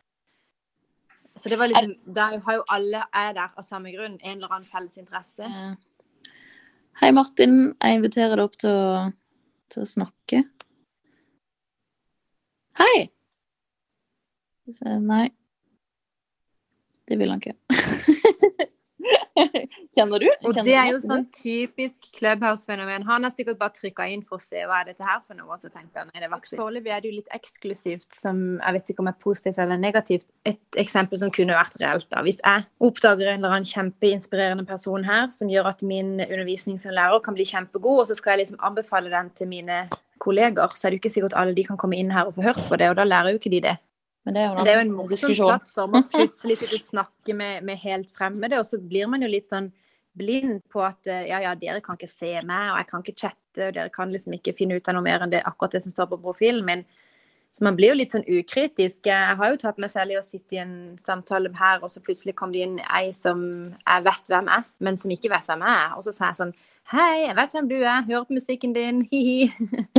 så 1.37 1.49
det 1.49 1.59
var 1.61 1.71
liksom, 1.71 1.95
Da 2.05 2.31
har 2.45 2.59
jo 2.59 2.65
alle 2.69 3.05
er 3.13 3.33
der 3.37 3.53
av 3.57 3.65
samme 3.65 3.93
grunn, 3.93 4.19
en 4.23 4.37
eller 4.39 4.53
annen 4.53 4.69
felles 4.69 4.99
interesse. 5.01 5.47
Hei, 7.01 7.13
Martin. 7.17 7.75
Jeg 7.81 8.01
inviterer 8.01 8.37
deg 8.37 8.45
opp 8.45 8.57
til 8.61 8.73
å, 8.73 9.05
til 9.73 9.85
å 9.85 9.89
snakke. 9.89 10.43
Hei! 12.81 13.11
Så, 14.73 14.87
nei. 15.05 15.27
Det 17.09 17.19
vil 17.21 17.29
han 17.33 17.43
ikke. 17.43 17.57
Kjenner 19.97 20.23
du? 20.23 20.29
Og 20.47 20.55
det 20.55 20.73
er 20.79 20.93
jo 20.93 21.01
sånn 21.03 21.27
typisk 21.35 22.07
Clubhouse-fenomen. 22.17 23.05
Han 23.09 23.27
har 23.27 23.33
sikkert 23.35 23.59
bare 23.61 23.75
trykka 23.77 24.07
inn 24.09 24.23
for 24.25 24.39
å 24.39 24.45
se 24.45 24.63
hva 24.63 24.79
er 24.81 24.93
dette 24.93 25.05
her 25.05 25.19
for 25.27 25.37
noe, 25.37 25.51
og 25.51 25.61
så 25.61 25.69
tenkte 25.69 26.01
han 26.01 26.13
er 26.15 26.25
det 26.25 26.31
vaksine. 26.33 26.61
Foreløpig 26.63 26.95
er 26.95 27.03
det 27.03 27.11
jo 27.11 27.17
litt 27.19 27.33
eksklusivt, 27.37 28.09
som 28.17 28.43
jeg 28.57 28.77
vet 28.79 28.93
ikke 28.93 29.05
om 29.05 29.11
er 29.11 29.19
positivt 29.27 29.61
eller 29.61 29.81
negativt. 29.83 30.29
Et 30.49 30.81
eksempel 30.81 31.21
som 31.21 31.33
kunne 31.35 31.59
vært 31.59 31.77
reelt, 31.83 32.09
da. 32.13 32.23
Hvis 32.25 32.41
jeg 32.41 32.69
oppdager 32.87 33.33
en 33.33 33.43
eller 33.43 33.59
annen 33.59 33.69
kjempeinspirerende 33.69 34.65
person 34.71 35.05
her, 35.05 35.29
som 35.37 35.53
gjør 35.53 35.73
at 35.75 35.85
min 35.85 36.17
undervisning 36.23 36.81
som 36.81 36.97
lærer 36.97 37.21
kan 37.27 37.37
bli 37.37 37.49
kjempegod, 37.51 38.05
og 38.05 38.09
så 38.09 38.17
skal 38.17 38.39
jeg 38.39 38.47
liksom 38.47 38.63
anbefale 38.71 39.13
den 39.13 39.35
til 39.37 39.53
mine 39.53 39.83
kolleger, 40.21 40.75
så 40.77 40.87
er 40.87 40.93
det 40.93 40.99
jo 40.99 41.03
ikke 41.05 41.15
sikkert 41.17 41.37
alle 41.39 41.57
de 41.57 41.65
kan 41.67 41.79
komme 41.81 41.99
inn 41.99 42.13
her 42.15 42.29
og 42.29 42.37
få 42.37 42.45
hørt 42.47 42.63
på 42.69 42.79
det, 42.81 42.91
og 42.93 42.99
da 43.01 43.07
lærer 43.09 43.35
jo 43.35 43.41
ikke 43.41 43.53
de 43.53 43.63
det. 43.69 43.77
Men 44.29 44.37
det 44.37 44.43
er 44.43 44.49
jo 44.51 44.65
det 44.65 44.71
er 44.71 44.77
jo 44.77 44.85
en 44.85 44.97
morsom 44.99 45.37
plattform 45.39 45.97
å 45.97 46.03
plutselig 46.13 46.59
sitte 46.61 46.77
og 46.77 46.85
snakke 46.85 47.37
med, 47.37 47.65
med 47.67 47.81
helt 47.83 48.11
fremmede, 48.17 48.61
og 48.61 48.69
så 48.69 48.81
blir 48.81 49.09
man 49.11 49.25
jo 49.25 49.31
litt 49.33 49.49
sånn 49.49 49.71
blind 50.21 50.65
på 50.73 50.83
at 50.85 51.07
eh, 51.09 51.29
ja, 51.31 51.39
ja, 51.45 51.55
dere 51.59 51.83
kan 51.85 51.99
ikke 51.99 52.11
se 52.11 52.33
meg, 52.43 52.73
og 52.73 52.81
jeg 52.81 52.89
kan 52.91 53.05
ikke 53.05 53.21
chatte, 53.23 53.69
og 53.69 53.77
dere 53.77 53.93
kan 53.95 54.13
liksom 54.13 54.35
ikke 54.37 54.57
finne 54.59 54.77
ut 54.77 54.91
av 54.91 54.99
noe 54.99 55.07
mer 55.07 55.25
enn 55.25 55.33
det 55.33 55.45
akkurat 55.47 55.77
det 55.77 55.85
som 55.87 55.95
står 55.95 56.11
på 56.13 56.21
profilen 56.25 56.67
min. 56.67 56.85
Så 57.51 57.65
man 57.67 57.75
blir 57.75 57.91
jo 57.91 57.99
litt 57.99 58.13
sånn 58.15 58.27
ukritisk. 58.31 59.09
Jeg 59.11 59.37
har 59.41 59.53
jo 59.53 59.59
tatt 59.59 59.79
meg 59.83 59.91
selv 59.91 60.15
i 60.15 60.19
å 60.21 60.23
sitte 60.23 60.55
i 60.55 60.61
en 60.63 60.75
samtale 61.03 61.51
her, 61.59 61.81
og 61.83 61.91
så 61.91 62.03
plutselig 62.05 62.37
kom 62.39 62.53
det 62.55 62.63
inn 62.63 62.77
ei 62.87 63.11
som 63.17 63.41
jeg 63.75 64.05
vet 64.07 64.31
hvem 64.31 64.51
er, 64.55 64.69
men 64.79 64.99
som 65.01 65.11
ikke 65.11 65.33
vet 65.33 65.49
hvem 65.51 65.65
jeg 65.67 65.81
er. 65.81 65.97
Og 65.99 66.07
så 66.07 66.15
sa 66.15 66.31
jeg 66.31 66.43
sånn 66.45 66.55
Hei, 66.91 67.21
jeg 67.23 67.35
vet 67.39 67.53
hvem 67.55 67.67
du 67.71 67.77
er, 67.77 68.01
hører 68.03 68.25
på 68.27 68.35
musikken 68.35 68.73
din, 68.75 69.03
hi-hi. 69.11 69.51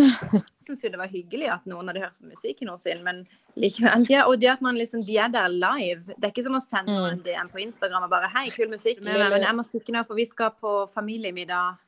Syns 0.66 0.82
jo 0.84 0.90
det 0.92 1.00
var 1.00 1.12
hyggelig 1.12 1.48
at 1.54 1.70
noen 1.70 1.88
hadde 1.88 2.04
hørt 2.04 2.18
på 2.20 2.32
musikken 2.34 2.72
sin, 2.80 3.04
men 3.06 3.22
likevel. 3.60 4.04
Ja, 4.12 4.26
og 4.28 4.42
det 4.42 4.50
at 4.52 4.64
man 4.64 4.80
liksom, 4.80 5.06
de 5.08 5.16
er 5.20 5.32
der 5.32 5.52
live. 5.52 6.18
Det 6.18 6.28
er 6.28 6.34
ikke 6.34 6.48
som 6.48 6.60
å 6.60 6.64
sende 6.64 6.96
noen 6.96 7.16
en 7.16 7.24
DM 7.24 7.52
på 7.52 7.64
Instagram 7.64 8.08
og 8.08 8.12
bare 8.12 8.32
Hei, 8.32 8.48
kul 8.52 8.72
musikk, 8.72 9.00
men 9.08 9.40
jeg 9.40 9.56
må 9.56 9.68
stikke 9.68 9.96
nå, 9.96 10.04
for 10.08 10.20
vi 10.20 10.28
skal 10.28 10.52
på 10.56 10.82
familiemiddag. 10.96 11.80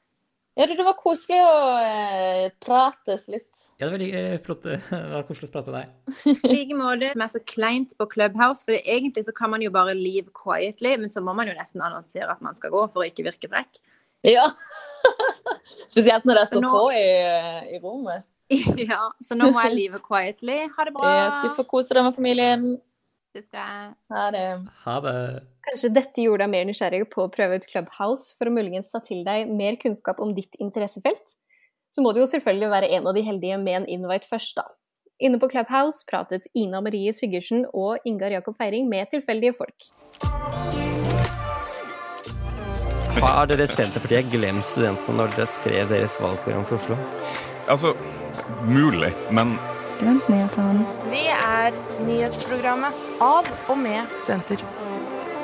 Ja, 0.53 0.67
det, 0.69 0.83
var 0.85 0.93
koselig 0.99 1.39
å 1.41 1.53
eh, 1.81 2.51
prates 2.61 3.23
litt. 3.31 3.63
Ja, 3.81 3.87
det 3.87 3.95
var 3.95 4.03
eh, 4.05 4.35
flott. 4.45 4.67
eh, 4.69 4.83
Det 4.91 5.13
var 5.15 5.25
koselig 5.25 5.49
å 5.49 5.53
prate 5.55 5.73
med 5.73 5.79
deg. 5.79 6.35
I 6.45 6.51
like 6.51 6.77
måte 6.77 7.09
som 7.15 7.23
er 7.25 7.31
så 7.33 7.41
kleint 7.49 7.95
på 7.97 8.05
Clubhouse, 8.11 8.61
for 8.67 8.77
egentlig 8.77 9.25
så 9.25 9.33
kan 9.33 9.49
man 9.53 9.65
jo 9.65 9.71
bare 9.73 9.95
leave 9.97 10.29
quietly, 10.37 10.93
men 11.01 11.09
så 11.09 11.23
må 11.25 11.33
man 11.37 11.49
jo 11.49 11.55
nesten 11.57 11.81
annonsere 11.81 12.29
at 12.35 12.43
man 12.45 12.53
skal 12.53 12.73
gå 12.75 12.85
for 12.93 13.01
å 13.01 13.07
ikke 13.09 13.25
virke 13.31 13.49
frekk. 13.49 13.81
Ja. 14.29 14.45
Spesielt 15.89 16.23
når 16.27 16.37
det 16.37 16.45
er 16.45 16.51
så 16.53 16.59
Så 16.59 16.63
nå- 16.67 16.75
få 16.77 16.85
i, 16.93 17.07
i 17.73 17.81
rommet. 17.83 18.29
ja, 18.77 19.07
så 19.23 19.35
nå 19.39 19.49
må 19.55 19.63
jeg 19.65 19.73
leave 19.79 19.99
quietly. 20.05 20.59
Ha 20.75 20.85
det 20.85 20.93
bra. 20.93 21.13
Yes, 21.17 21.39
du 21.41 21.49
får 21.57 21.65
kose 21.71 21.97
deg 21.97 22.05
med 22.05 22.13
familien. 22.17 22.67
Det 23.33 23.41
skal 23.47 23.63
jeg. 23.65 23.93
Ha 24.13 24.23
det. 24.29 24.41
Ha 24.83 24.95
det. 25.01 25.13
Kanskje 25.65 25.89
dette 25.95 26.21
gjorde 26.21 26.43
deg 26.43 26.51
mer 26.53 26.67
nysgjerrig 26.69 27.07
på 27.09 27.23
å 27.23 27.31
prøve 27.33 27.57
ut 27.57 27.65
Clubhouse 27.65 28.35
for 28.37 28.45
å 28.45 28.53
muligens 28.53 28.91
ta 28.91 29.01
til 29.01 29.23
deg 29.25 29.49
mer 29.49 29.79
kunnskap 29.81 30.21
om 30.21 30.35
ditt 30.37 30.53
interessefelt? 30.61 31.33
Så 31.89 32.05
må 32.05 32.11
du 32.13 32.19
jo 32.21 32.27
selvfølgelig 32.29 32.69
være 32.69 32.91
en 32.93 33.09
av 33.09 33.17
de 33.17 33.25
heldige 33.25 33.57
med 33.57 33.79
en 33.79 33.89
invite 33.95 34.29
først, 34.29 34.53
da. 34.59 34.67
Inne 35.17 35.41
på 35.41 35.49
Clubhouse 35.49 36.05
pratet 36.05 36.45
Ina 36.53 36.83
Marie 36.85 37.09
Sigurdsen 37.09 37.65
og 37.73 38.05
Ingar 38.05 38.37
Jakob 38.37 38.57
Feiring 38.59 38.85
med 38.91 39.09
tilfeldige 39.09 39.57
folk. 39.57 39.89
Har 43.17 43.49
dere 43.49 43.65
Senterpartiet 43.65 44.29
glemt 44.29 44.69
studentene 44.69 45.23
når 45.23 45.33
dere 45.33 45.49
skrev 45.49 45.89
deres 45.89 46.21
valgprogram 46.21 46.69
for 46.69 46.77
Oslo? 46.77 47.01
Altså, 47.65 47.97
mulig, 48.69 49.09
men 49.33 49.57
Studentnyhetene. 50.03 50.83
Vi 51.13 51.21
er 51.31 51.75
nyhetsprogrammet 52.03 52.97
av 53.23 53.45
og 53.71 53.77
med 53.79 54.09
studenter. 54.19 54.59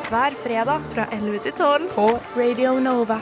Hver 0.09 0.35
fredag 0.43 0.83
fra 0.91 1.05
11 1.15 1.37
til 1.45 1.53
12 1.55 1.85
på 1.93 2.07
Radio 2.35 2.73
Nova. 2.83 3.21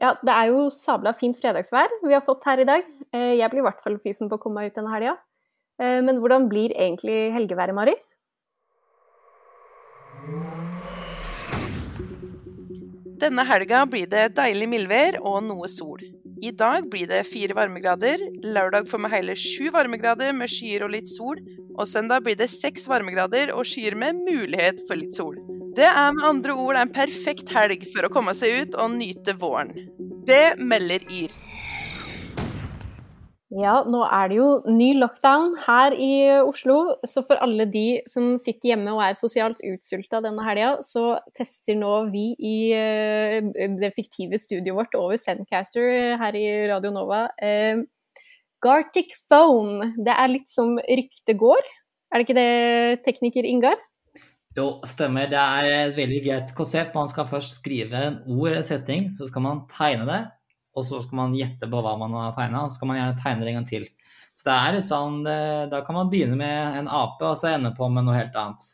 Ja, 0.00 0.14
det 0.24 0.32
er 0.32 0.48
jo 0.48 0.62
sabla 0.72 1.12
fint 1.18 1.36
fredagsvær 1.36 1.92
vi 2.06 2.14
har 2.16 2.24
fått 2.24 2.46
her 2.48 2.62
i 2.62 2.64
dag. 2.64 2.88
Eh, 3.12 3.34
Jeg 3.36 3.50
blir 3.52 3.60
i 3.60 3.66
hvert 3.66 3.82
fall 3.84 3.98
fysen 4.00 4.30
på 4.30 4.38
å 4.38 4.40
komme 4.40 4.62
meg 4.62 4.72
ut 4.72 4.80
denne 4.80 4.94
helga. 4.94 5.18
Eh, 5.78 6.00
Men 6.00 6.22
hvordan 6.24 6.48
blir 6.48 6.72
egentlig 6.72 7.28
helgeværet, 7.36 7.74
Mari? 7.74 7.94
Denne 13.20 13.44
helga 13.44 13.84
blir 13.84 14.08
det 14.08 14.30
deilig 14.40 14.68
mildvær 14.72 15.20
og 15.20 15.42
noe 15.42 15.68
sol. 15.68 16.00
I 16.42 16.50
dag 16.54 16.86
blir 16.90 17.08
det 17.10 17.24
fire 17.26 17.54
varmegrader, 17.56 18.20
lørdag 18.44 18.86
får 18.90 19.00
vi 19.02 19.10
hele 19.10 19.34
sju 19.38 19.70
varmegrader 19.74 20.34
med 20.36 20.50
skyer 20.52 20.84
og 20.86 20.92
litt 20.94 21.10
sol, 21.10 21.40
og 21.74 21.88
søndag 21.90 22.22
blir 22.26 22.38
det 22.38 22.50
seks 22.52 22.86
varmegrader 22.90 23.50
og 23.54 23.66
skyer 23.66 23.96
med 23.98 24.20
mulighet 24.22 24.84
for 24.86 25.00
litt 25.00 25.18
sol. 25.18 25.38
Det 25.74 25.86
er 25.88 26.14
med 26.14 26.26
andre 26.28 26.54
ord 26.54 26.78
en 26.78 26.94
perfekt 26.94 27.50
helg 27.54 27.86
for 27.90 28.06
å 28.06 28.12
komme 28.12 28.34
seg 28.38 28.54
ut 28.62 28.78
og 28.78 28.94
nyte 28.94 29.34
våren. 29.40 29.74
Det 30.26 30.58
melder 30.62 31.02
YR. 31.10 31.34
Ja, 33.48 33.78
nå 33.88 34.02
er 34.04 34.28
det 34.28 34.36
jo 34.36 34.46
ny 34.68 34.90
lockdown 34.98 35.54
her 35.62 35.94
i 35.96 36.10
Oslo, 36.42 36.98
så 37.08 37.22
for 37.24 37.40
alle 37.40 37.64
de 37.72 38.02
som 38.10 38.34
sitter 38.36 38.74
hjemme 38.74 38.92
og 38.92 39.00
er 39.06 39.16
sosialt 39.16 39.62
utsulta 39.64 40.20
denne 40.20 40.44
helga, 40.44 40.74
så 40.84 41.14
tester 41.36 41.78
nå 41.80 41.94
vi 42.12 42.26
i 42.36 42.58
eh, 42.76 43.38
det 43.80 43.94
fiktive 43.96 44.36
studioet 44.36 44.76
vårt 44.76 44.98
over 45.00 45.16
Zencaster 45.16 46.18
her 46.20 46.36
i 46.36 46.44
Radio 46.68 46.92
Nova 46.92 47.24
eh, 47.40 47.80
Gartic 48.60 49.16
Phone. 49.30 49.94
Det 49.96 50.12
er 50.12 50.34
litt 50.34 50.52
som 50.52 50.76
ryktet 50.76 51.40
går. 51.40 51.72
Er 52.12 52.20
det 52.20 52.28
ikke 52.28 52.36
det, 52.36 53.04
tekniker 53.08 53.48
Ingar? 53.48 53.80
Jo, 54.58 54.74
stemmer. 54.88 55.28
Det 55.30 55.40
er 55.40 55.72
et 55.86 55.96
veldig 55.96 56.20
greit 56.24 56.52
konsept. 56.58 56.96
Man 56.96 57.08
skal 57.08 57.28
først 57.30 57.60
skrive 57.62 58.00
en 58.10 58.20
ord 58.28 58.50
eller 58.50 58.66
setning, 58.66 59.08
så 59.16 59.28
skal 59.30 59.44
man 59.44 59.64
tegne 59.72 60.04
det. 60.08 60.24
Og 60.76 60.84
så 60.86 61.00
skal 61.02 61.20
man 61.20 61.36
gjette 61.36 61.68
på 61.70 61.80
hva 61.82 61.94
man 61.98 62.12
har 62.18 62.34
tegna, 62.36 62.64
og 62.64 62.72
så 62.72 62.78
skal 62.78 62.90
man 62.92 63.00
gjerne 63.00 63.20
tegne 63.22 63.44
det 63.44 63.52
en 63.52 63.60
gang 63.60 63.70
til. 63.70 63.86
Så 64.36 64.46
det 64.46 64.56
er 64.56 64.76
litt 64.76 64.86
sånn, 64.86 65.22
Da 65.24 65.80
kan 65.86 65.96
man 65.96 66.10
begynne 66.12 66.36
med 66.38 66.76
en 66.78 66.90
ape, 66.92 67.24
og 67.26 67.38
så 67.40 67.54
ende 67.56 67.72
på 67.74 67.88
med 67.90 68.06
noe 68.06 68.14
helt 68.14 68.36
annet. 68.38 68.66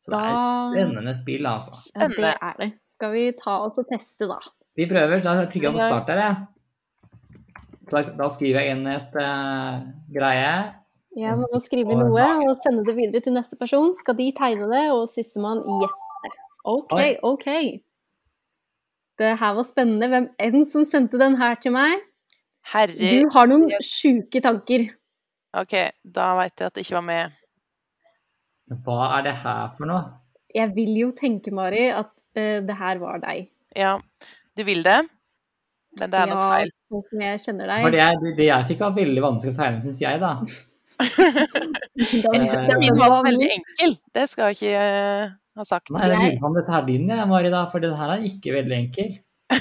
Så 0.00 0.12
det 0.12 0.20
er 0.20 0.32
et 0.32 0.74
spennende 0.74 1.14
spill, 1.16 1.48
altså. 1.48 1.76
Ja, 1.94 2.08
det 2.08 2.32
er 2.32 2.56
det. 2.60 2.70
Skal 2.92 3.12
vi 3.14 3.26
ta 3.36 3.58
oss 3.66 3.78
og 3.80 3.88
teste, 3.88 4.28
da? 4.28 4.38
Vi 4.76 4.86
prøver. 4.88 5.20
Da 5.24 5.36
trykker 5.44 5.68
jeg 5.70 5.76
på 5.76 5.82
start 5.82 6.12
her, 6.12 6.20
jeg. 6.24 6.36
Da, 7.90 8.02
da 8.16 8.28
skriver 8.32 8.62
jeg 8.62 8.76
inn 8.76 8.86
et 8.88 9.16
uh, 9.18 9.80
greie. 10.14 10.52
Ja, 11.18 11.34
man 11.34 11.48
må 11.50 11.58
skrive 11.60 11.96
noe 11.98 12.26
og 12.46 12.52
sende 12.62 12.84
det 12.86 12.94
videre 12.96 13.22
til 13.24 13.34
neste 13.34 13.58
person. 13.60 13.92
Skal 13.98 14.16
de 14.20 14.30
tegne 14.36 14.68
det, 14.70 14.84
og 14.94 15.08
sistemann 15.10 15.60
gjette. 15.64 16.34
OK. 16.70 16.96
OK. 17.26 17.48
Det 19.20 19.34
her 19.40 19.56
var 19.56 19.66
spennende. 19.68 20.08
Hvem 20.08 20.30
enn 20.40 20.64
som 20.68 20.86
sendte 20.88 21.20
den 21.20 21.36
her 21.40 21.58
til 21.60 21.74
meg? 21.76 22.00
Herre 22.72 22.96
Du 22.96 23.28
har 23.34 23.50
noen 23.50 23.68
sjuke 23.84 24.40
tanker. 24.44 24.86
OK, 25.60 25.76
da 26.04 26.30
veit 26.38 26.60
jeg 26.60 26.70
at 26.70 26.76
det 26.76 26.84
ikke 26.86 26.98
var 27.00 27.06
med. 27.08 27.36
Hva 28.86 28.98
er 29.18 29.26
det 29.26 29.36
her 29.42 29.72
for 29.76 29.90
noe? 29.90 30.02
Jeg 30.54 30.70
vil 30.76 30.92
jo 30.98 31.10
tenke, 31.16 31.52
Mari, 31.54 31.88
at 31.90 32.12
uh, 32.38 32.58
det 32.66 32.76
her 32.78 33.00
var 33.02 33.20
deg. 33.22 33.50
Ja, 33.76 33.96
du 34.56 34.62
vil 34.66 34.82
det, 34.86 34.98
men 35.98 36.12
det 36.12 36.20
er 36.20 36.30
nok 36.30 36.42
feil. 36.46 36.70
Ja, 36.70 36.88
sånn 36.90 37.04
som 37.06 37.22
jeg 37.26 37.42
kjenner 37.44 37.72
For 37.74 37.94
deg. 37.98 38.24
det, 38.24 38.34
det 38.38 38.48
jeg 38.48 38.68
fikk 38.70 38.82
var 38.86 38.96
veldig 38.96 39.24
vanskelig 39.26 39.54
å 39.54 39.58
tegne, 39.60 39.82
syns 39.82 40.02
jeg, 40.02 40.22
da. 40.22 40.32
Min 41.00 42.98
var 42.98 43.22
veldig 43.24 43.48
enkel. 43.54 43.96
Det 44.14 44.26
skal 44.30 44.50
jeg 44.50 44.58
ikke 44.58 44.82
eh, 44.84 45.32
ha 45.56 45.66
sagt. 45.66 45.90
Nei, 45.94 46.06
jeg 46.06 46.18
lurer 46.18 46.38
på 46.42 46.50
om 46.50 46.56
dette 46.58 46.76
er 46.76 46.86
din, 46.88 47.08
jeg, 47.10 47.28
Mari, 47.30 47.50
da, 47.52 47.64
for 47.72 47.82
den 47.82 47.96
her 47.96 48.14
er 48.14 48.26
ikke 48.28 48.54
veldig 48.58 48.76
enkel. 48.78 49.14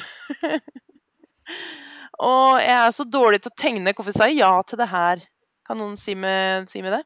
Og 2.30 2.60
jeg 2.60 2.75
er 2.75 2.91
så 2.95 3.06
dårlig 3.08 3.39
til 3.43 3.54
å 3.54 3.60
tegne. 3.60 3.93
Hvorfor 3.95 4.15
sa 4.15 4.28
jeg 4.28 4.41
ja 4.41 4.52
til 4.67 4.82
det 4.82 4.89
her? 4.91 5.23
Kan 5.67 5.80
noen 5.80 5.95
si 5.99 6.15
med, 6.19 6.67
si 6.71 6.84
med 6.84 6.97
det? 6.97 7.04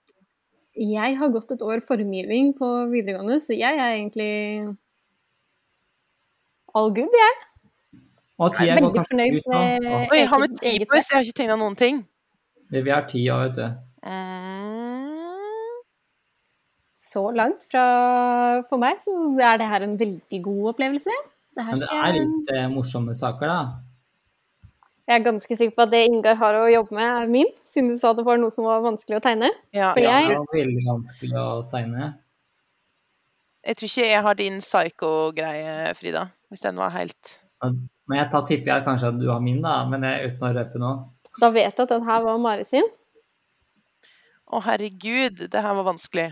Jeg 0.79 1.17
har 1.19 1.29
gått 1.29 1.51
et 1.53 1.61
år 1.61 1.83
formgivning 1.85 2.53
på 2.57 2.69
videregående, 2.89 3.37
så 3.43 3.53
jeg 3.53 3.77
er 3.77 3.91
egentlig 3.93 4.31
all 6.73 6.89
good, 6.95 7.13
jeg. 7.13 7.35
Og 8.41 8.55
tida 8.57 8.79
er 8.79 8.81
går 8.81 8.95
kanskje 8.95 9.27
ut 9.35 9.49
nå. 9.53 9.59
Oi, 10.09 10.17
jeg 10.17 10.29
har 10.31 10.41
med 10.41 10.55
ti 10.57 10.73
på, 10.81 10.97
så 10.97 11.13
jeg 11.13 11.19
har 11.19 11.27
ikke 11.27 11.39
tegna 11.43 11.57
noen 11.61 11.77
ting. 11.77 12.01
Vi 12.73 12.89
har 12.89 13.05
ti 13.05 13.21
år, 13.29 13.51
vet 13.51 13.59
du. 13.59 13.92
Så 17.13 17.23
langt 17.31 17.63
fra 17.69 17.85
for 18.67 18.81
meg, 18.81 18.99
så 18.99 19.13
er 19.39 19.59
det 19.61 19.69
her 19.69 19.85
en 19.85 19.95
veldig 19.99 20.39
god 20.43 20.73
opplevelse. 20.73 21.15
Det 21.53 21.63
her 21.63 21.75
Men 21.75 21.83
det 21.83 21.89
skal 21.89 22.05
er 22.07 22.15
litt 22.17 22.51
eh, 22.55 22.69
morsomme 22.71 23.13
saker, 23.13 23.51
da. 23.51 23.59
jeg 25.07 25.19
er 25.19 25.25
ganske 25.27 25.57
sikker 25.59 25.75
på 25.77 25.85
at 25.85 25.91
det 25.93 26.01
Ingar 26.09 26.39
har 26.39 26.57
å 26.57 26.65
jobbe 26.71 26.97
med, 26.97 27.05
er 27.05 27.29
min, 27.29 27.51
siden 27.69 27.91
du 27.93 27.99
sa 27.99 28.15
det 28.17 28.25
var 28.25 28.41
noe 28.41 28.51
som 28.53 28.65
var 28.65 28.81
vanskelig 28.83 29.19
å 29.19 29.23
tegne. 29.23 29.51
Ja. 29.75 29.91
For 29.93 30.01
Det 30.01 30.09
jeg, 30.09 30.33
er 30.33 30.49
veldig 30.57 30.85
vanskelig 30.87 31.37
å 31.37 31.47
tegne. 31.71 32.09
Jeg 33.63 33.79
tror 33.79 33.91
ikke 33.91 34.09
jeg 34.09 34.23
har 34.25 34.39
din 34.41 34.59
psycho-greie, 34.59 35.93
Frida. 35.95 36.25
Hvis 36.51 36.65
den 36.65 36.81
var 36.81 36.91
helt 36.97 37.37
Men 37.63 38.17
jeg 38.17 38.27
tipper 38.49 38.73
jeg 38.73 38.83
kanskje 38.89 39.13
at 39.13 39.21
du 39.21 39.29
har 39.31 39.39
min, 39.43 39.61
da. 39.63 39.77
Men 39.87 40.03
jeg, 40.03 40.33
uten 40.33 40.49
å 40.49 40.51
røpe 40.57 40.81
noe. 40.81 40.97
da 41.39 41.53
vet 41.53 41.69
jeg 41.69 41.85
at 41.85 41.93
den 41.93 42.09
her 42.09 42.25
var 42.25 42.41
Mari 42.41 42.65
sin. 42.67 42.89
Å, 44.53 44.59
herregud, 44.61 45.47
det 45.49 45.61
her 45.65 45.73
var 45.79 45.87
vanskelig. 45.87 46.29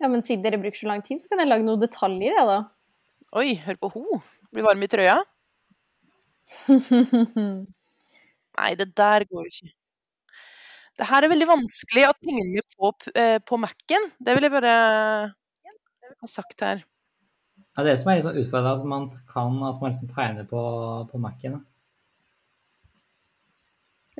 Ja, 0.00 0.08
men 0.08 0.24
siden 0.24 0.44
dere 0.44 0.58
bruker 0.60 0.76
så 0.76 0.88
lang 0.90 1.02
tid, 1.04 1.20
så 1.22 1.30
kan 1.30 1.40
jeg 1.40 1.48
lage 1.48 1.64
noen 1.64 1.80
detaljer, 1.80 2.34
jeg, 2.36 2.46
da. 2.48 2.58
Oi, 3.40 3.54
hør 3.62 3.78
på 3.80 3.90
ho. 3.94 4.20
Blir 4.52 4.66
varm 4.66 4.84
i 4.84 4.88
trøya. 4.90 5.16
Nei, 8.60 8.70
det 8.76 8.88
der 8.98 9.24
går 9.30 9.48
ikke. 9.48 9.70
Det 11.00 11.08
her 11.08 11.24
er 11.24 11.32
veldig 11.32 11.48
vanskelig 11.48 12.04
å 12.10 12.16
tegne 12.18 12.64
på, 12.74 12.92
eh, 13.14 13.38
på 13.40 13.56
Mac-en. 13.60 14.10
Det 14.20 14.36
vil 14.36 14.48
jeg 14.48 14.52
bare 14.52 14.74
ha 16.10 16.28
sagt 16.28 16.60
her. 16.66 16.82
Ja, 17.70 17.84
det 17.84 17.86
er 17.86 17.92
det 17.94 17.98
som 18.02 18.10
er 18.10 18.18
litt 18.18 18.26
sånn 18.26 18.40
utfordrende, 18.42 18.76
at 18.76 18.88
man 18.92 19.08
kan 19.30 19.60
at 19.64 19.80
man 19.80 19.94
liksom 19.94 20.10
tegner 20.12 20.48
på, 20.50 20.60
på 21.08 21.22
Mac-en. 21.22 21.60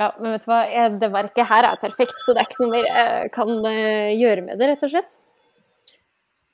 Ja, 0.01 0.15
men 0.17 0.33
vet 0.33 0.47
du 0.47 0.49
hva, 0.49 0.61
det 0.97 1.09
verket 1.13 1.49
her 1.51 1.67
er 1.69 1.81
perfekt, 1.81 2.17
så 2.25 2.33
det 2.33 2.41
er 2.41 2.49
ikke 2.49 2.63
noe 2.63 2.73
mer 2.73 2.87
jeg 2.89 3.33
kan 3.35 3.51
eh, 3.69 4.15
gjøre 4.17 4.47
med 4.47 4.61
det, 4.61 4.71
rett 4.71 4.85
og 4.87 4.93
slett. 4.95 5.19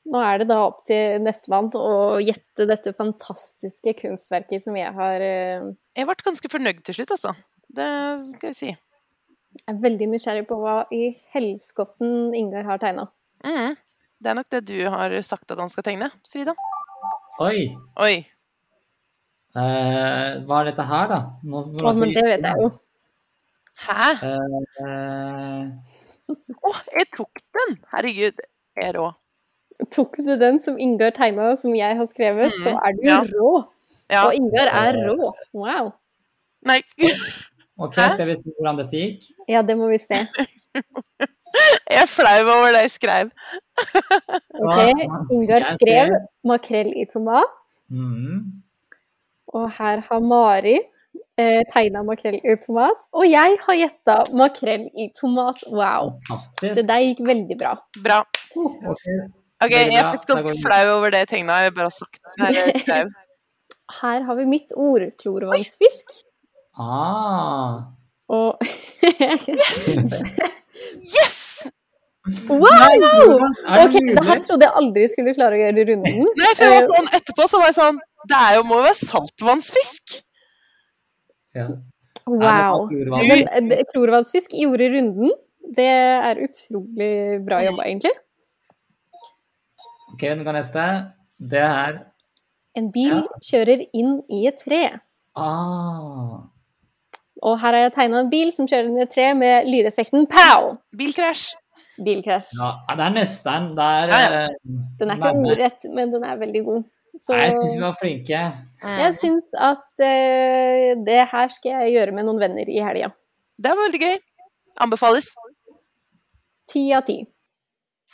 Nå 0.06 0.22
er 0.22 0.40
det 0.40 0.48
da 0.50 0.56
opp 0.64 0.82
til 0.86 1.20
nestemann 1.22 1.68
å 1.78 2.18
gjette 2.22 2.66
dette 2.66 2.92
fantastiske 2.94 3.94
kunstverket 4.00 4.62
som 4.62 4.76
jeg 4.78 4.90
har 4.94 5.22
eh, 5.22 5.68
Jeg 5.98 6.08
ble 6.08 6.26
ganske 6.26 6.50
fornøyd 6.50 6.82
til 6.86 6.98
slutt, 6.98 7.14
altså. 7.16 7.34
Det 7.76 7.88
skal 8.32 8.50
jeg 8.50 8.58
si. 8.58 8.72
Jeg 9.56 9.72
er 9.72 9.82
veldig 9.82 10.08
nysgjerrig 10.12 10.46
på 10.48 10.58
hva 10.60 10.76
i 10.94 11.08
helskotten 11.34 12.34
Ingar 12.36 12.66
har 12.68 12.80
tegna. 12.82 13.08
Mm. 13.46 13.76
Det 14.22 14.30
er 14.30 14.38
nok 14.38 14.50
det 14.52 14.62
du 14.68 14.78
har 14.90 15.14
sagt 15.26 15.52
at 15.54 15.60
han 15.60 15.70
skal 15.70 15.86
tegne, 15.86 16.10
Frida. 16.32 16.54
Oi! 17.42 17.68
Oi. 18.02 18.14
Eh, 19.56 20.30
hva 20.46 20.60
er 20.60 20.70
dette 20.70 20.86
her, 20.86 21.06
da? 21.14 21.20
Nå, 21.46 21.62
Å, 21.82 21.94
men 21.96 22.12
det 22.12 22.26
vet 22.26 22.44
jeg 22.46 22.64
jo. 22.64 22.72
Hæ? 23.76 24.08
Å, 24.24 24.32
uh, 24.80 26.36
oh, 26.64 26.78
jeg 26.96 27.08
tok 27.16 27.42
den! 27.58 27.76
Herregud, 27.92 28.40
jeg 28.76 28.88
er 28.88 28.96
rå. 28.96 29.10
Tok 29.92 30.16
du 30.24 30.32
den 30.40 30.58
som 30.64 30.78
Ingar 30.80 31.12
tegna, 31.16 31.50
som 31.60 31.74
jeg 31.76 31.98
har 31.98 32.08
skrevet, 32.08 32.54
mm. 32.56 32.62
så 32.64 32.72
er 32.80 32.96
du 32.96 33.04
ja. 33.04 33.18
rå. 33.28 33.50
Ja. 34.08 34.24
Og 34.24 34.38
Ingar 34.38 34.70
er 34.72 34.96
rå. 35.04 35.30
Wow. 35.56 35.92
Nei. 36.66 36.80
OK, 37.84 37.92
skal 37.92 38.24
vi 38.30 38.38
se 38.38 38.54
hvordan 38.56 38.78
dette 38.80 38.96
gikk? 38.96 39.26
Ja, 39.52 39.60
det 39.66 39.76
må 39.76 39.90
vi 39.92 40.00
se. 40.00 40.22
Jeg 40.76 42.02
er 42.02 42.08
flau 42.10 42.40
over 42.52 42.74
det 42.74 42.82
jeg 42.84 42.90
skrev. 42.96 43.30
Ok, 44.60 44.80
Ingar 45.32 45.64
skrev 45.64 45.76
skrev- 45.80 46.16
'makrell 46.44 46.90
i 46.92 47.04
tomat', 47.08 47.70
Mm. 47.88 48.62
og 49.56 49.70
her 49.78 50.02
har 50.08 50.20
Mari 50.20 50.78
eh, 51.40 51.62
tegna 51.72 52.02
makrell 52.06 52.38
i 52.40 52.56
tomat. 52.62 53.06
Og 53.16 53.26
jeg 53.28 53.56
har 53.66 53.78
gjetta 53.80 54.16
makrell 54.36 54.86
i 54.96 55.08
tomat. 55.20 55.60
Wow. 55.70 56.14
Fantastisk. 56.28 56.74
Det 56.78 56.86
der 56.88 57.04
gikk 57.04 57.20
veldig 57.26 57.58
bra. 57.60 57.74
Bra. 58.04 58.20
Ok. 58.56 59.04
Ok, 59.64 59.72
Jeg 59.72 59.94
er 59.96 60.10
faktisk 60.10 60.28
ganske 60.34 60.56
flau 60.60 60.96
over 60.98 61.10
det 61.14 61.22
jeg 61.24 61.28
tegna. 61.34 61.62
Jeg 61.64 61.74
bare 61.76 61.88
har 61.88 61.96
sagt 61.96 62.20
det 62.36 62.84
her. 62.90 63.06
Her 64.00 64.24
har 64.26 64.34
vi 64.34 64.44
mitt 64.50 64.72
ord, 64.74 65.04
klorvannsfisk. 65.22 66.16
Ah. 66.76 67.86
Og 68.28 68.58
Yes! 71.14 71.62
Wow! 72.50 72.58
Nei, 72.58 72.96
er 72.98 73.78
det 73.78 73.84
Ok, 73.84 73.92
det 74.10 74.22
her 74.26 74.40
trodde 74.42 74.66
jeg 74.66 74.74
aldri 74.80 75.04
skulle 75.12 75.30
klare 75.36 75.54
å 75.54 75.60
gjøre 75.60 75.84
runden. 75.92 76.24
Nei, 76.40 76.48
for 76.58 76.66
jeg 76.66 76.72
var 76.72 76.80
Eh, 76.82 76.88
sånn 76.90 77.06
etterpå 77.14 77.46
så 77.46 77.60
var 77.62 77.70
jeg 77.70 77.76
sånn 77.76 78.00
Det 78.26 78.38
er 78.48 78.56
jo, 78.56 78.64
må 78.66 78.80
jo 78.80 78.86
være 78.88 78.98
saltvannsfisk. 78.98 80.16
Ja. 81.56 81.66
Wow. 82.26 82.86
Men 82.90 83.44
klorvann? 83.46 83.72
eh, 83.72 83.82
klorvannsfisk 83.92 84.54
gjorde 84.56 84.88
runden. 84.94 85.32
Det 85.76 85.86
er 85.88 86.38
utrolig 86.46 87.10
bra 87.46 87.60
jobba, 87.64 87.86
egentlig. 87.88 88.12
OK, 90.14 90.22
nå 90.38 90.44
går 90.46 90.56
neste. 90.60 90.84
Det 91.52 91.62
er 91.62 91.98
En 92.76 92.90
bil 92.92 93.22
kjører 93.44 93.82
inn 93.96 94.18
i 94.32 94.42
et 94.50 94.58
tre. 94.60 94.82
Ah. 95.36 96.44
Og 97.44 97.54
her 97.60 97.72
har 97.76 97.82
jeg 97.86 97.94
tegna 97.96 98.20
en 98.24 98.30
bil 98.32 98.50
som 98.54 98.68
kjører 98.68 98.88
inn 98.90 98.98
i 99.00 99.04
et 99.04 99.12
tre 99.12 99.30
med 99.36 99.68
lydeffekten 99.68 100.26
pow! 100.32 100.74
Bilkrasj. 100.96 101.54
Bilkrasj. 102.04 102.52
Ja, 102.60 102.70
det 102.96 103.06
er 103.06 103.14
nesten. 103.16 103.70
Det 103.76 103.86
er 103.96 104.12
Ja, 104.12 104.20
ja. 104.20 104.42
eh, 104.44 104.76
Den 105.00 105.10
er 105.12 105.16
ikke 105.20 105.32
ordrett, 105.52 105.86
men 105.96 106.12
den 106.12 106.24
er 106.28 106.36
veldig 106.40 106.62
god. 106.68 106.84
Så 107.22 107.32
Nei, 107.32 107.46
Jeg 107.46 107.54
syns 107.56 107.74
vi 107.74 107.80
var 107.82 107.94
flinke. 108.00 108.40
jeg 108.82 109.14
syns 109.16 109.56
at 109.56 110.02
eh, 110.04 110.92
det 111.06 111.22
her 111.32 111.48
skal 111.54 111.80
jeg 111.80 111.94
gjøre 111.96 112.12
med 112.16 112.26
noen 112.28 112.40
venner 112.42 112.68
i 112.68 112.80
helga. 112.84 113.12
Det 113.56 113.72
var 113.72 113.80
veldig 113.86 114.00
gøy. 114.02 114.18
Anbefales. 114.84 115.30
Ti 116.68 116.82
av 116.92 117.06
ti. 117.08 117.22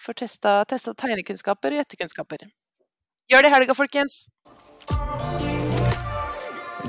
Får 0.02 0.14
testa, 0.22 0.52
testa 0.70 0.94
tegnekunnskaper 0.94 1.74
og 1.74 1.80
gjettekunnskaper. 1.82 2.46
Gjør 3.30 3.42
det 3.46 3.50
i 3.50 3.54
helga, 3.54 3.74
folkens. 3.78 4.20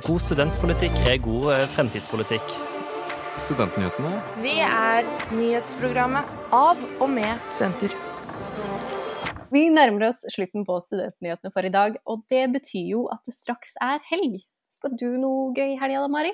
God 0.03 0.19
studentpolitikk 0.19 0.95
er 1.07 1.19
god 1.23 1.49
eh, 1.53 1.65
fremtidspolitikk. 1.75 2.55
Studentnyhetene. 3.41 4.11
Vi 4.43 4.59
er 4.61 5.07
nyhetsprogrammet 5.33 6.29
av 6.53 6.81
og 7.01 7.09
med 7.09 7.39
studenter. 7.49 7.95
Vi 9.53 9.67
nærmer 9.69 10.07
oss 10.07 10.23
slutten 10.33 10.63
på 10.65 10.79
Studentnyhetene 10.81 11.51
for 11.53 11.67
i 11.67 11.71
dag, 11.73 11.97
og 12.09 12.23
det 12.31 12.47
betyr 12.55 12.87
jo 12.95 13.03
at 13.13 13.21
det 13.27 13.35
straks 13.35 13.75
er 13.83 13.99
helg. 14.07 14.39
Skal 14.71 14.95
du 14.97 15.11
noe 15.21 15.51
gøy 15.53 15.75
i 15.75 15.77
helga 15.77 16.01
da, 16.01 16.09
Mari? 16.09 16.31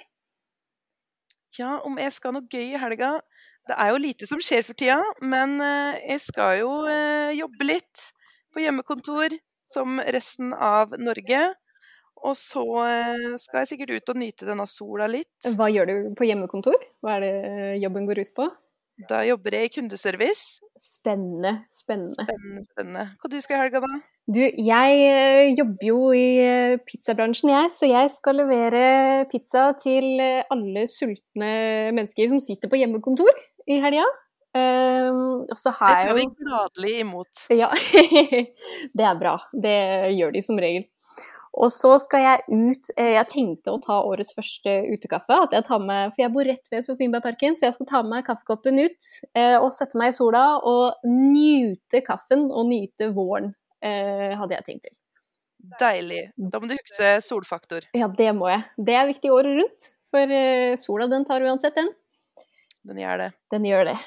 Ja, 1.58 1.80
om 1.84 1.98
jeg 2.00 2.14
skal 2.16 2.36
noe 2.36 2.46
gøy 2.46 2.76
i 2.76 2.80
helga 2.80 3.18
Det 3.68 3.76
er 3.76 3.90
jo 3.90 4.00
lite 4.00 4.28
som 4.30 4.40
skjer 4.42 4.64
for 4.64 4.78
tida, 4.78 5.02
men 5.20 5.58
eh, 5.62 5.98
jeg 6.14 6.24
skal 6.30 6.54
jo 6.62 6.70
eh, 6.90 7.36
jobbe 7.38 7.68
litt 7.68 8.06
på 8.54 8.64
hjemmekontor 8.64 9.36
som 9.68 10.00
resten 10.16 10.56
av 10.56 10.96
Norge. 10.98 11.42
Og 12.24 12.40
så 12.40 12.64
eh, 12.86 13.28
skal 13.42 13.62
jeg 13.62 13.74
sikkert 13.74 13.94
ut 13.98 14.14
og 14.16 14.22
nyte 14.24 14.48
denne 14.48 14.66
sola 14.70 15.10
litt. 15.12 15.52
Hva 15.60 15.68
gjør 15.70 15.92
du 15.92 15.96
på 16.18 16.30
hjemmekontor? 16.30 16.80
Hva 17.04 17.20
er 17.20 17.28
det 17.28 17.78
jobben 17.84 18.08
går 18.10 18.24
ut 18.24 18.34
på? 18.40 18.50
Da 19.08 19.22
jobber 19.24 19.56
jeg 19.56 19.70
i 19.70 19.74
kundeservice. 19.78 20.60
Spennende, 20.80 21.62
spennende. 21.72 22.26
Spennende, 22.26 22.64
spennende. 22.66 23.06
Hva 23.20 23.32
du 23.32 23.38
skal 23.44 23.58
i 23.58 23.62
helga, 23.64 23.82
da? 23.84 24.00
Du, 24.30 24.40
jeg 24.44 24.98
eh, 25.10 25.52
jobber 25.58 25.88
jo 25.88 26.00
i 26.16 26.28
eh, 26.44 26.80
pizzabransjen, 26.86 27.52
jeg, 27.54 27.72
så 27.74 27.90
jeg 27.90 28.12
skal 28.14 28.38
levere 28.44 28.84
pizza 29.32 29.70
til 29.80 30.20
eh, 30.22 30.44
alle 30.54 30.86
sultne 30.92 31.52
mennesker 31.96 32.30
som 32.32 32.42
sitter 32.44 32.72
på 32.72 32.80
hjemmekontor 32.82 33.32
i 33.70 33.80
helga. 33.84 34.06
Um, 34.50 35.44
og 35.46 35.58
så 35.62 35.70
Det 35.70 35.78
har 35.78 35.92
jeg 35.94 36.08
tar 36.10 36.18
vi 36.18 36.24
gladelig 36.42 36.94
imot. 37.04 37.42
Ja, 37.54 37.68
det 38.98 39.06
er 39.06 39.20
bra. 39.20 39.36
Det 39.54 39.76
gjør 40.18 40.34
de 40.34 40.42
som 40.42 40.58
regel. 40.58 40.88
Og 41.58 41.72
så 41.74 41.96
skal 42.02 42.22
jeg 42.22 42.44
ut 42.48 42.90
eh, 42.96 43.16
Jeg 43.16 43.28
tenkte 43.32 43.74
å 43.74 43.80
ta 43.82 44.00
årets 44.06 44.36
første 44.36 44.76
utekaffe. 44.92 45.40
At 45.48 45.56
jeg 45.56 45.66
tar 45.68 45.82
med, 45.84 46.14
for 46.14 46.24
jeg 46.24 46.34
bor 46.36 46.48
rett 46.48 46.74
ved 46.74 46.86
Sofienbergparken, 46.86 47.58
så 47.58 47.68
jeg 47.68 47.78
skal 47.78 47.90
ta 47.90 48.04
med 48.06 48.26
kaffekoppen 48.28 48.82
ut 48.84 49.10
eh, 49.34 49.58
og 49.58 49.72
sette 49.76 50.00
meg 50.00 50.14
i 50.14 50.18
sola 50.20 50.44
og 50.60 51.10
nyte 51.10 52.04
kaffen 52.06 52.48
og 52.50 52.70
nyte 52.70 53.10
våren, 53.16 53.54
eh, 53.82 54.36
hadde 54.38 54.58
jeg 54.60 54.68
tenkt 54.68 54.90
til. 54.90 54.96
Deilig. 55.80 56.22
Da 56.38 56.62
må 56.62 56.70
du 56.70 56.78
huske 56.78 57.16
solfaktor. 57.26 57.90
Ja, 57.98 58.08
det 58.08 58.30
må 58.38 58.48
jeg. 58.52 58.64
Det 58.78 58.96
er 58.96 59.10
viktig 59.10 59.34
året 59.34 59.58
rundt. 59.60 59.90
For 60.10 60.32
sola 60.82 61.06
den 61.06 61.28
tar 61.28 61.44
uansett, 61.46 61.76
den. 61.78 61.92
Den 62.88 62.98
gjør 63.04 63.20
det. 63.22 63.28
Den 63.54 63.68
gjør 63.68 63.92
det. 63.92 64.00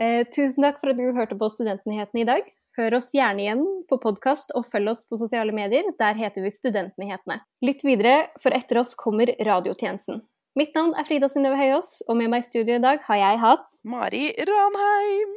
Eh, 0.00 0.24
tusen 0.32 0.64
takk 0.64 0.78
for 0.80 0.92
at 0.92 1.00
du 1.00 1.12
hørte 1.12 1.36
på 1.36 1.48
Studentnyhetene 1.52 2.22
i 2.22 2.28
dag. 2.28 2.46
Hør 2.78 3.00
oss 3.00 3.08
gjerne 3.10 3.42
igjen 3.42 3.62
på 3.90 3.96
podkast 3.98 4.52
og 4.54 4.62
følg 4.70 4.92
oss 4.92 5.02
på 5.10 5.16
sosiale 5.18 5.50
medier. 5.50 5.88
Der 5.98 6.14
heter 6.14 6.44
vi 6.44 6.52
Studentnyhetene. 6.54 7.40
Lytt 7.66 7.82
videre, 7.82 8.28
for 8.38 8.54
etter 8.54 8.78
oss 8.78 8.94
kommer 8.94 9.32
radiotjenesten. 9.42 10.20
Mitt 10.54 10.78
navn 10.78 10.94
er 10.94 11.06
Frida 11.08 11.26
Synnøve 11.30 11.58
Høyås, 11.58 11.96
og 12.06 12.20
med 12.20 12.30
meg 12.30 12.44
i 12.44 12.46
studio 12.46 12.78
i 12.78 12.82
dag 12.82 13.02
har 13.08 13.18
jeg 13.18 13.42
hatt 13.42 13.74
Mari 13.82 14.22
Ranheim. 14.46 15.34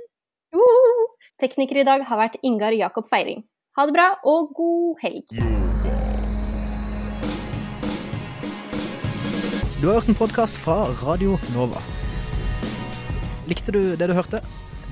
Uh, 0.53 1.03
tekniker 1.41 1.81
i 1.81 1.87
dag 1.89 2.05
har 2.05 2.21
vært 2.21 2.37
Ingar 2.45 2.77
Jakob 2.77 3.09
Feiring. 3.09 3.41
Ha 3.79 3.89
det 3.89 3.97
bra, 3.97 4.11
og 4.29 4.53
god 4.53 5.01
helg. 5.01 5.33
Du 9.81 9.89
har 9.89 9.97
hørt 9.97 10.13
en 10.13 10.21
podkast 10.21 10.61
fra 10.61 10.83
Radio 11.01 11.41
Nova. 11.57 11.81
Likte 13.49 13.73
du 13.73 13.81
det 13.97 14.13
du 14.13 14.13
hørte? 14.13 14.45